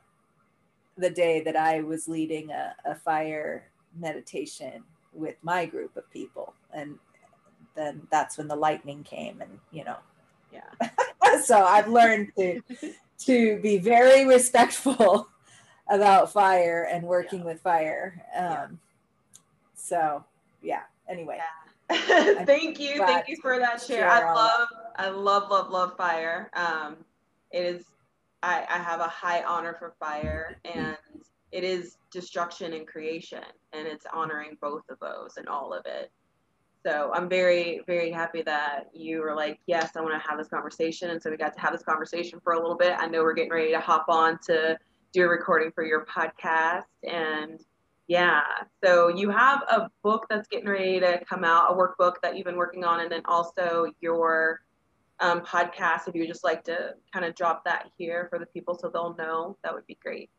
the 0.96 1.11
day 1.11 1.40
that 1.42 1.56
I 1.56 1.80
was 1.82 2.09
leading 2.09 2.50
a, 2.50 2.74
a 2.85 2.94
fire 2.94 3.68
meditation 3.98 4.82
with 5.12 5.37
my 5.42 5.66
group 5.66 5.96
of 5.96 6.11
people. 6.11 6.54
And 6.72 6.98
then 7.74 8.06
that's 8.11 8.38
when 8.38 8.48
the 8.48 8.56
lightning 8.56 9.02
came 9.02 9.40
and, 9.40 9.59
you 9.70 9.85
know, 9.85 9.96
yeah. 10.52 10.88
so 11.44 11.64
I've 11.64 11.88
learned 11.88 12.32
to 12.38 12.62
to 13.18 13.59
be 13.61 13.78
very 13.78 14.26
respectful 14.26 15.28
about 15.88 16.32
fire 16.32 16.88
and 16.90 17.04
working 17.04 17.40
yeah. 17.40 17.44
with 17.44 17.61
fire. 17.61 18.22
Um, 18.35 18.44
yeah. 18.44 18.66
So 19.74 20.24
yeah. 20.62 20.82
Anyway. 21.09 21.38
Yeah. 21.38 21.44
thank 22.44 22.80
you. 22.80 22.98
Thank 22.98 23.28
you 23.28 23.37
for 23.40 23.59
that 23.59 23.80
share. 23.80 24.11
I 24.11 24.35
love, 24.35 24.68
I 24.96 25.09
love, 25.09 25.50
love, 25.50 25.70
love 25.70 25.96
fire. 25.96 26.50
Um, 26.54 26.96
it 27.52 27.64
is 27.64 27.85
I, 28.46 28.64
I 28.70 28.78
have 28.78 29.00
a 29.00 29.09
high 29.09 29.42
honor 29.42 29.74
for 29.76 29.94
fire 29.98 30.59
mm-hmm. 30.64 30.78
and 30.78 30.96
it 31.50 31.64
is 31.64 31.98
destruction 32.12 32.72
and 32.74 32.87
creation 32.87 33.42
and 33.72 33.87
it's 33.88 34.06
honoring 34.12 34.56
both 34.61 34.82
of 34.88 34.98
those 35.00 35.37
and 35.37 35.48
all 35.48 35.72
of 35.72 35.85
it. 35.87 36.12
So 36.85 37.11
i'm 37.12 37.28
very 37.28 37.80
very 37.88 38.12
happy 38.12 38.42
that 38.42 38.90
you 38.94 39.20
were 39.20 39.35
like 39.35 39.59
yes 39.66 39.96
i 39.96 40.00
want 40.00 40.14
to 40.14 40.28
have 40.28 40.38
this 40.38 40.48
conversation. 40.48 41.11
And 41.11 41.20
so 41.20 41.30
we 41.30 41.37
got 41.37 41.54
to 41.54 41.61
have 41.61 41.72
this 41.72 41.82
conversation 41.82 42.38
for 42.44 42.52
a 42.52 42.61
little 42.61 42.76
bit. 42.76 42.94
I 42.96 43.06
know 43.06 43.22
we're 43.22 43.35
getting 43.35 43.50
ready 43.50 43.72
to 43.72 43.80
hop 43.80 44.06
on 44.09 44.38
to 44.46 44.78
do 45.12 45.24
a 45.24 45.28
recording 45.28 45.72
for 45.72 45.85
your 45.85 46.06
podcast. 46.06 46.85
And 47.02 47.61
yeah 48.06 48.42
so 48.85 49.09
you 49.09 49.30
have 49.30 49.62
a 49.62 49.88
book 50.04 50.26
that's 50.30 50.46
getting 50.46 50.68
ready 50.68 51.00
to 51.00 51.20
come 51.28 51.42
out 51.42 51.72
a 51.72 51.74
workbook 51.74 52.14
that 52.22 52.37
you've 52.37 52.44
been 52.46 52.56
working 52.56 52.85
on 52.85 53.00
and 53.00 53.11
then 53.11 53.22
also 53.24 53.87
your 54.00 54.61
um, 55.20 55.40
podcast, 55.40 56.09
if 56.09 56.14
you 56.14 56.22
would 56.22 56.29
just 56.29 56.44
like 56.44 56.64
to 56.64 56.94
kind 57.12 57.24
of 57.24 57.35
drop 57.35 57.64
that 57.64 57.90
here 57.96 58.26
for 58.31 58.38
the 58.38 58.46
people 58.46 58.79
so 58.79 58.88
they'll 58.88 59.14
know, 59.16 59.57
that 59.62 59.72
would 59.72 59.87
be 59.87 59.98
great. 60.02 60.31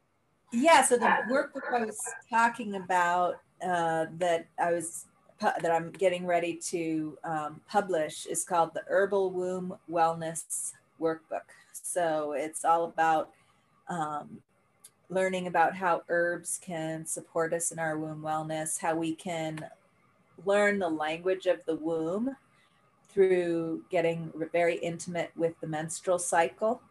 Yeah, 0.53 0.83
so 0.83 0.97
the 0.97 1.05
workbook 1.29 1.73
I 1.73 1.85
was 1.85 1.99
talking 2.29 2.75
about 2.75 3.35
uh, 3.61 4.05
that 4.17 4.47
I 4.59 4.71
was 4.71 5.05
that 5.39 5.71
I'm 5.71 5.91
getting 5.91 6.25
ready 6.25 6.55
to 6.69 7.17
um, 7.23 7.61
publish 7.69 8.25
is 8.25 8.43
called 8.43 8.73
the 8.73 8.83
Herbal 8.87 9.31
Womb 9.31 9.77
Wellness 9.89 10.73
Workbook. 10.99 11.41
So 11.73 12.33
it's 12.33 12.65
all 12.65 12.85
about 12.85 13.29
um, 13.87 14.41
learning 15.09 15.47
about 15.47 15.75
how 15.75 16.01
herbs 16.09 16.59
can 16.61 17.05
support 17.05 17.53
us 17.53 17.71
in 17.71 17.79
our 17.79 17.97
womb 17.97 18.21
wellness, 18.21 18.79
how 18.79 18.95
we 18.95 19.15
can 19.15 19.65
learn 20.45 20.79
the 20.79 20.89
language 20.89 21.45
of 21.45 21.63
the 21.65 21.75
womb 21.75 22.35
through 23.17 23.81
getting 23.89 24.31
very 24.51 24.75
intimate 24.75 25.31
with 25.35 25.59
the 25.59 25.67
menstrual 25.67 26.19
cycle 26.19 26.81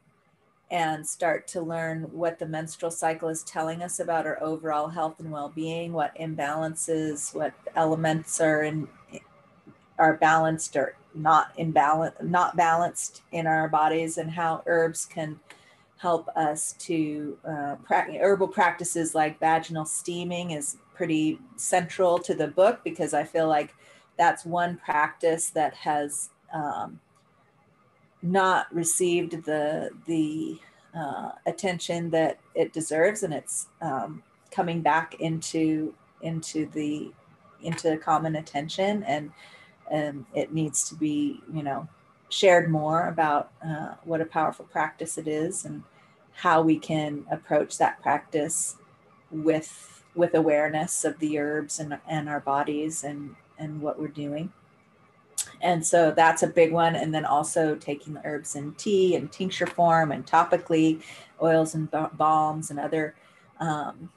and 0.73 1.07
start 1.07 1.47
to 1.47 1.61
learn 1.61 2.03
what 2.11 2.41
the 2.41 2.47
menstrual 2.47 2.91
cycle 2.91 3.29
is 3.29 3.45
telling 3.45 3.81
us 3.81 4.01
about 4.01 4.27
our 4.27 4.43
overall 4.43 4.89
health 4.89 5.21
and 5.21 5.31
well-being 5.31 5.93
what 5.93 6.13
imbalances 6.17 7.33
what 7.33 7.53
elements 7.77 8.41
are 8.41 8.65
in 8.65 8.89
are 9.99 10.17
balanced 10.17 10.77
or 10.77 10.97
not 11.15 11.53
in 11.57 11.73
balance, 11.73 12.15
not 12.23 12.57
balanced 12.57 13.23
in 13.33 13.47
our 13.47 13.69
bodies, 13.69 14.19
and 14.19 14.31
how 14.31 14.63
herbs 14.67 15.07
can 15.07 15.41
help 15.99 16.29
us 16.37 16.75
to 16.79 17.39
uh, 17.49 17.77
herbal 17.89 18.49
practices 18.49 19.15
like 19.15 19.41
vaginal 19.41 19.87
steaming 19.87 20.51
is 20.51 20.77
pretty 20.95 21.39
central 21.57 22.19
to 22.19 22.35
the 22.35 22.49
book 22.49 22.81
because 22.85 23.15
I 23.15 23.25
feel 23.25 23.49
like 23.49 23.75
that's 24.19 24.45
one 24.45 24.77
practice 24.79 25.51
that 25.51 25.75
has 25.75 26.31
um, 26.53 27.01
not 28.23 28.75
received 28.75 29.45
the 29.45 29.91
the 30.07 30.59
uh, 30.97 31.33
attention 31.47 32.11
that 32.11 32.39
it 32.55 32.73
deserves, 32.73 33.23
and 33.23 33.35
it's 33.35 33.69
um, 33.83 34.23
coming 34.51 34.81
back 34.83 35.17
into 35.21 35.95
into 36.23 36.67
the 36.67 37.13
into 37.63 37.97
common 37.99 38.37
attention, 38.37 39.03
and 39.05 39.33
and 39.91 40.27
it 40.35 40.53
needs 40.53 40.89
to 40.89 40.95
be 40.95 41.41
you 41.53 41.63
know 41.63 41.89
shared 42.29 42.71
more 42.71 43.09
about 43.09 43.51
uh, 43.65 43.95
what 44.05 44.21
a 44.21 44.27
powerful 44.27 44.65
practice 44.67 45.19
it 45.19 45.29
is 45.29 45.65
and 45.65 45.83
how 46.33 46.61
we 46.63 46.79
can 46.79 47.25
approach 47.31 47.79
that 47.79 48.03
practice 48.03 48.77
with 49.31 50.05
with 50.15 50.35
awareness 50.35 51.05
of 51.05 51.19
the 51.19 51.39
herbs 51.39 51.79
and, 51.79 51.99
and 52.09 52.29
our 52.29 52.41
bodies 52.41 53.05
and 53.05 53.37
and 53.59 53.81
what 53.81 53.99
we're 53.99 54.09
doing. 54.09 54.53
And 55.61 55.85
so 55.85 56.11
that's 56.11 56.43
a 56.43 56.49
big 56.49 56.73
one. 56.73 56.97
And 56.97 57.15
then 57.15 57.25
also 57.25 57.75
taking 57.77 58.15
the 58.15 58.27
herbs 58.27 58.57
in 58.57 58.75
tea 58.75 59.17
and 59.17 59.31
tincture 59.31 59.67
form 59.67 60.13
and 60.13 60.27
topically 60.27 61.03
oils 61.43 61.75
and 61.75 61.91
balms 62.15 62.71
and 62.71 62.79
other 62.79 63.15
um, 63.61 64.11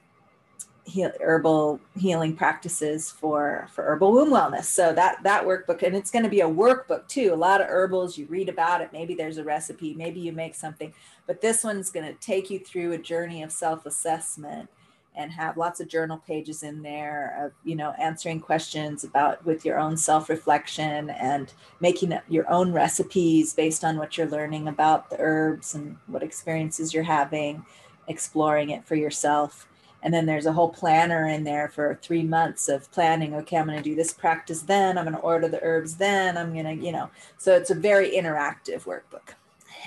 heal, 0.90 1.12
herbal 1.22 1.80
healing 1.98 2.36
practices 2.36 3.12
for 3.12 3.68
for 3.74 3.84
herbal 3.84 4.12
womb 4.12 4.32
wellness. 4.32 4.66
So 4.66 4.94
that 4.94 5.24
that 5.24 5.46
workbook 5.46 5.84
and 5.84 5.96
it's 5.96 6.12
going 6.12 6.24
to 6.24 6.30
be 6.30 6.42
a 6.42 6.48
workbook 6.48 7.08
too. 7.08 7.34
A 7.34 7.36
lot 7.36 7.62
of 7.62 7.68
herbals 7.68 8.18
you 8.18 8.26
read 8.28 8.50
about 8.50 8.82
it. 8.82 8.92
Maybe 8.92 9.14
there's 9.14 9.38
a 9.38 9.44
recipe. 9.44 9.94
Maybe 9.94 10.20
you 10.20 10.32
make 10.32 10.56
something. 10.56 10.94
But 11.28 11.42
this 11.42 11.64
one's 11.64 11.92
going 11.92 12.06
to 12.06 12.20
take 12.20 12.50
you 12.50 12.60
through 12.60 12.94
a 12.94 12.98
journey 12.98 13.44
of 13.44 13.52
self-assessment 13.52 14.70
and 15.16 15.32
have 15.32 15.58
lots 15.58 15.80
of 15.80 15.88
journal 15.88 16.18
pages 16.26 16.64
in 16.64 16.82
there 16.82 17.46
of 17.46 17.52
you 17.64 17.76
know 17.76 17.92
answering 18.00 18.40
questions 18.40 19.04
about 19.04 19.44
with 19.46 19.66
your 19.66 19.80
own 19.80 19.98
self-reflection 19.98 21.10
and 21.10 21.54
making 21.80 22.18
your 22.30 22.50
own 22.50 22.72
recipes 22.72 23.54
based 23.54 23.84
on 23.84 23.98
what 23.98 24.18
you're 24.18 24.30
learning 24.30 24.68
about 24.68 25.10
the 25.10 25.18
herbs 25.20 25.76
and 25.76 25.98
what 26.08 26.24
experiences 26.24 26.94
you're 26.94 27.04
having 27.04 27.66
exploring 28.10 28.72
it 28.72 28.84
for 28.84 28.96
yourself. 28.96 29.68
And 30.02 30.14
then 30.14 30.26
there's 30.26 30.46
a 30.46 30.54
whole 30.54 30.70
planner 30.70 31.28
in 31.28 31.44
there 31.44 31.68
for 31.70 32.00
three 32.02 32.24
months 32.24 32.70
of 32.70 32.90
planning 32.92 33.36
okay 33.36 33.58
i'm 33.58 33.68
going 33.68 33.78
to 33.78 33.84
do 33.84 33.96
this 33.96 34.14
practice 34.14 34.62
then 34.62 34.98
i'm 34.98 35.04
going 35.04 35.16
to 35.16 35.22
order 35.22 35.50
the 35.50 35.62
herbs 35.62 35.98
then 35.98 36.38
i'm 36.38 36.54
going 36.54 36.66
to 36.66 36.86
you 36.86 36.92
know. 36.92 37.10
So 37.38 37.56
it's 37.56 37.70
a 37.70 37.76
very 37.76 38.12
interactive 38.12 38.84
workbook. 38.84 39.36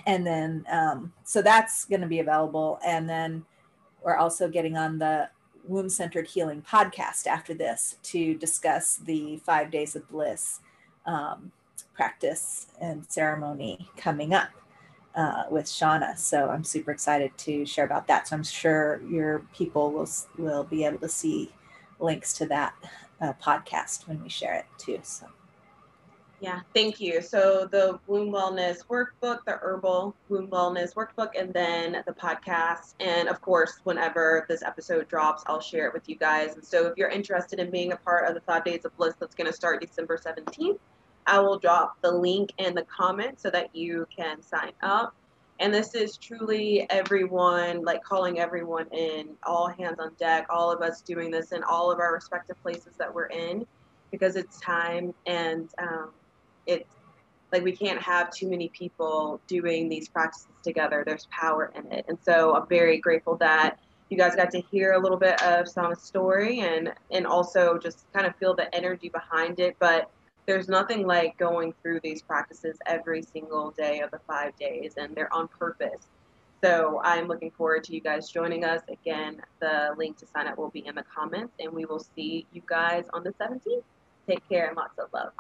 And 0.06 0.26
then 0.26 0.64
um, 0.70 1.12
so 1.24 1.42
that's 1.42 1.84
going 1.86 2.00
to 2.02 2.06
be 2.06 2.20
available. 2.20 2.78
And 2.84 3.08
then 3.08 3.44
we're 4.04 4.16
also 4.16 4.48
getting 4.48 4.76
on 4.76 4.98
the 4.98 5.28
womb 5.64 5.88
centered 5.88 6.26
healing 6.26 6.62
podcast 6.62 7.26
after 7.26 7.54
this 7.54 7.96
to 8.02 8.34
discuss 8.34 8.96
the 8.96 9.36
five 9.38 9.70
days 9.70 9.94
of 9.94 10.08
bliss 10.10 10.60
um, 11.06 11.52
practice 11.94 12.66
and 12.80 13.04
ceremony 13.10 13.88
coming 13.96 14.34
up 14.34 14.50
uh, 15.14 15.44
with 15.50 15.66
Shauna. 15.66 16.16
So 16.16 16.48
I'm 16.48 16.64
super 16.64 16.90
excited 16.90 17.36
to 17.38 17.64
share 17.66 17.84
about 17.84 18.06
that. 18.08 18.28
So 18.28 18.36
I'm 18.36 18.44
sure 18.44 19.00
your 19.08 19.40
people 19.54 19.92
will 19.92 20.08
will 20.38 20.64
be 20.64 20.84
able 20.84 20.98
to 20.98 21.08
see 21.08 21.52
links 22.00 22.32
to 22.34 22.46
that 22.46 22.74
uh, 23.20 23.32
podcast 23.40 24.08
when 24.08 24.22
we 24.22 24.28
share 24.28 24.54
it 24.54 24.66
too. 24.78 24.98
So. 25.02 25.26
Yeah, 26.42 26.58
thank 26.74 27.00
you. 27.00 27.22
So 27.22 27.68
the 27.70 28.00
womb 28.08 28.32
wellness 28.32 28.84
workbook, 28.88 29.44
the 29.46 29.60
herbal 29.62 30.12
womb 30.28 30.48
wellness 30.48 30.92
workbook, 30.92 31.38
and 31.38 31.54
then 31.54 32.02
the 32.04 32.12
podcast. 32.12 32.94
And 32.98 33.28
of 33.28 33.40
course, 33.40 33.78
whenever 33.84 34.44
this 34.48 34.64
episode 34.64 35.06
drops, 35.06 35.44
I'll 35.46 35.60
share 35.60 35.86
it 35.86 35.94
with 35.94 36.08
you 36.08 36.16
guys. 36.16 36.54
And 36.56 36.64
so 36.64 36.88
if 36.88 36.94
you're 36.96 37.10
interested 37.10 37.60
in 37.60 37.70
being 37.70 37.92
a 37.92 37.96
part 37.96 38.28
of 38.28 38.34
the 38.34 38.40
Five 38.40 38.64
Days 38.64 38.84
of 38.84 38.96
Bliss 38.96 39.14
that's 39.20 39.36
going 39.36 39.46
to 39.46 39.52
start 39.52 39.80
December 39.80 40.18
17th, 40.18 40.80
I 41.28 41.38
will 41.38 41.60
drop 41.60 42.02
the 42.02 42.10
link 42.10 42.50
in 42.58 42.74
the 42.74 42.82
comments 42.82 43.44
so 43.44 43.50
that 43.50 43.72
you 43.72 44.08
can 44.14 44.42
sign 44.42 44.72
up. 44.82 45.14
And 45.60 45.72
this 45.72 45.94
is 45.94 46.16
truly 46.16 46.88
everyone, 46.90 47.84
like 47.84 48.02
calling 48.02 48.40
everyone 48.40 48.88
in, 48.88 49.28
all 49.44 49.68
hands 49.68 50.00
on 50.00 50.10
deck, 50.18 50.48
all 50.50 50.72
of 50.72 50.82
us 50.82 51.02
doing 51.02 51.30
this 51.30 51.52
in 51.52 51.62
all 51.62 51.92
of 51.92 52.00
our 52.00 52.12
respective 52.12 52.60
places 52.64 52.96
that 52.98 53.14
we're 53.14 53.26
in 53.26 53.64
because 54.10 54.34
it's 54.34 54.58
time 54.58 55.14
and 55.24 55.70
um, 55.78 56.10
it's 56.66 56.94
like 57.52 57.62
we 57.62 57.72
can't 57.72 58.00
have 58.00 58.30
too 58.30 58.48
many 58.48 58.68
people 58.68 59.40
doing 59.46 59.88
these 59.88 60.08
practices 60.08 60.48
together. 60.62 61.04
There's 61.06 61.26
power 61.30 61.72
in 61.74 61.90
it. 61.92 62.06
And 62.08 62.18
so 62.24 62.56
I'm 62.56 62.66
very 62.66 62.98
grateful 62.98 63.36
that 63.36 63.78
you 64.08 64.16
guys 64.16 64.34
got 64.34 64.50
to 64.50 64.60
hear 64.60 64.92
a 64.92 64.98
little 64.98 65.16
bit 65.16 65.40
of 65.42 65.68
Sama's 65.68 66.02
story 66.02 66.60
and 66.60 66.92
and 67.10 67.26
also 67.26 67.78
just 67.78 68.04
kind 68.12 68.26
of 68.26 68.34
feel 68.36 68.54
the 68.54 68.74
energy 68.74 69.08
behind 69.08 69.60
it. 69.60 69.76
But 69.78 70.10
there's 70.46 70.68
nothing 70.68 71.06
like 71.06 71.36
going 71.38 71.72
through 71.82 72.00
these 72.02 72.20
practices 72.20 72.76
every 72.86 73.22
single 73.22 73.70
day 73.70 74.00
of 74.00 74.10
the 74.10 74.18
five 74.26 74.56
days, 74.58 74.94
and 74.96 75.14
they're 75.14 75.32
on 75.32 75.48
purpose. 75.48 76.08
So 76.64 77.00
I'm 77.04 77.26
looking 77.26 77.50
forward 77.52 77.84
to 77.84 77.94
you 77.94 78.00
guys 78.00 78.28
joining 78.28 78.64
us. 78.64 78.82
Again, 78.88 79.40
the 79.60 79.94
link 79.96 80.16
to 80.18 80.26
sign 80.26 80.46
up 80.46 80.58
will 80.58 80.70
be 80.70 80.86
in 80.86 80.94
the 80.94 81.04
comments, 81.04 81.54
and 81.58 81.72
we 81.72 81.84
will 81.84 82.00
see 82.00 82.46
you 82.52 82.62
guys 82.66 83.04
on 83.12 83.24
the 83.24 83.32
17th. 83.32 83.82
Take 84.28 84.46
care 84.48 84.68
and 84.68 84.76
lots 84.76 84.98
of 84.98 85.08
love. 85.12 85.32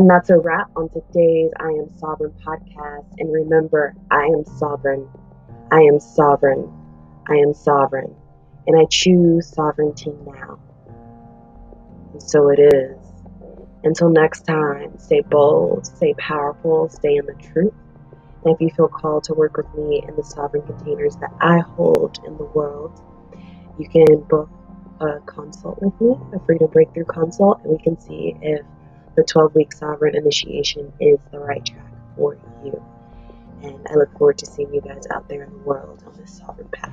And 0.00 0.08
that's 0.08 0.30
a 0.30 0.38
wrap 0.38 0.70
on 0.76 0.88
today's 0.88 1.50
I 1.60 1.72
Am 1.72 1.90
Sovereign 1.98 2.32
podcast. 2.42 3.04
And 3.18 3.30
remember, 3.30 3.94
I 4.10 4.22
am 4.22 4.46
sovereign. 4.46 5.06
I 5.70 5.82
am 5.82 6.00
sovereign. 6.00 6.72
I 7.28 7.34
am 7.34 7.52
sovereign, 7.52 8.16
and 8.66 8.80
I 8.80 8.86
choose 8.90 9.46
sovereignty 9.48 10.14
now. 10.24 10.58
And 12.14 12.22
so 12.22 12.48
it 12.48 12.60
is. 12.60 12.96
Until 13.84 14.08
next 14.08 14.46
time, 14.46 14.98
stay 14.98 15.20
bold, 15.20 15.86
stay 15.86 16.14
powerful, 16.14 16.88
stay 16.88 17.16
in 17.16 17.26
the 17.26 17.34
truth. 17.34 17.74
And 18.46 18.54
if 18.54 18.60
you 18.62 18.70
feel 18.70 18.88
called 18.88 19.24
to 19.24 19.34
work 19.34 19.58
with 19.58 19.68
me 19.74 20.02
in 20.08 20.16
the 20.16 20.24
sovereign 20.24 20.66
containers 20.66 21.16
that 21.16 21.30
I 21.42 21.58
hold 21.58 22.20
in 22.26 22.38
the 22.38 22.44
world, 22.44 22.98
you 23.78 23.86
can 23.86 24.20
book 24.30 24.48
a 25.02 25.20
consult 25.26 25.82
with 25.82 26.00
me, 26.00 26.16
a 26.32 26.40
Freedom 26.46 26.70
Breakthrough 26.72 27.04
consult, 27.04 27.60
and 27.64 27.72
we 27.72 27.78
can 27.84 28.00
see 28.00 28.34
if 28.40 28.64
the 29.16 29.24
12 29.24 29.54
week 29.54 29.72
sovereign 29.72 30.14
initiation 30.14 30.92
is 31.00 31.18
the 31.30 31.38
right 31.38 31.64
track 31.64 31.92
for 32.16 32.38
you. 32.64 32.82
And 33.62 33.86
I 33.90 33.94
look 33.94 34.12
forward 34.16 34.38
to 34.38 34.46
seeing 34.46 34.72
you 34.72 34.80
guys 34.80 35.06
out 35.14 35.28
there 35.28 35.42
in 35.42 35.50
the 35.50 35.58
world 35.58 36.02
on 36.06 36.14
this 36.18 36.38
sovereign 36.38 36.68
path. 36.68 36.92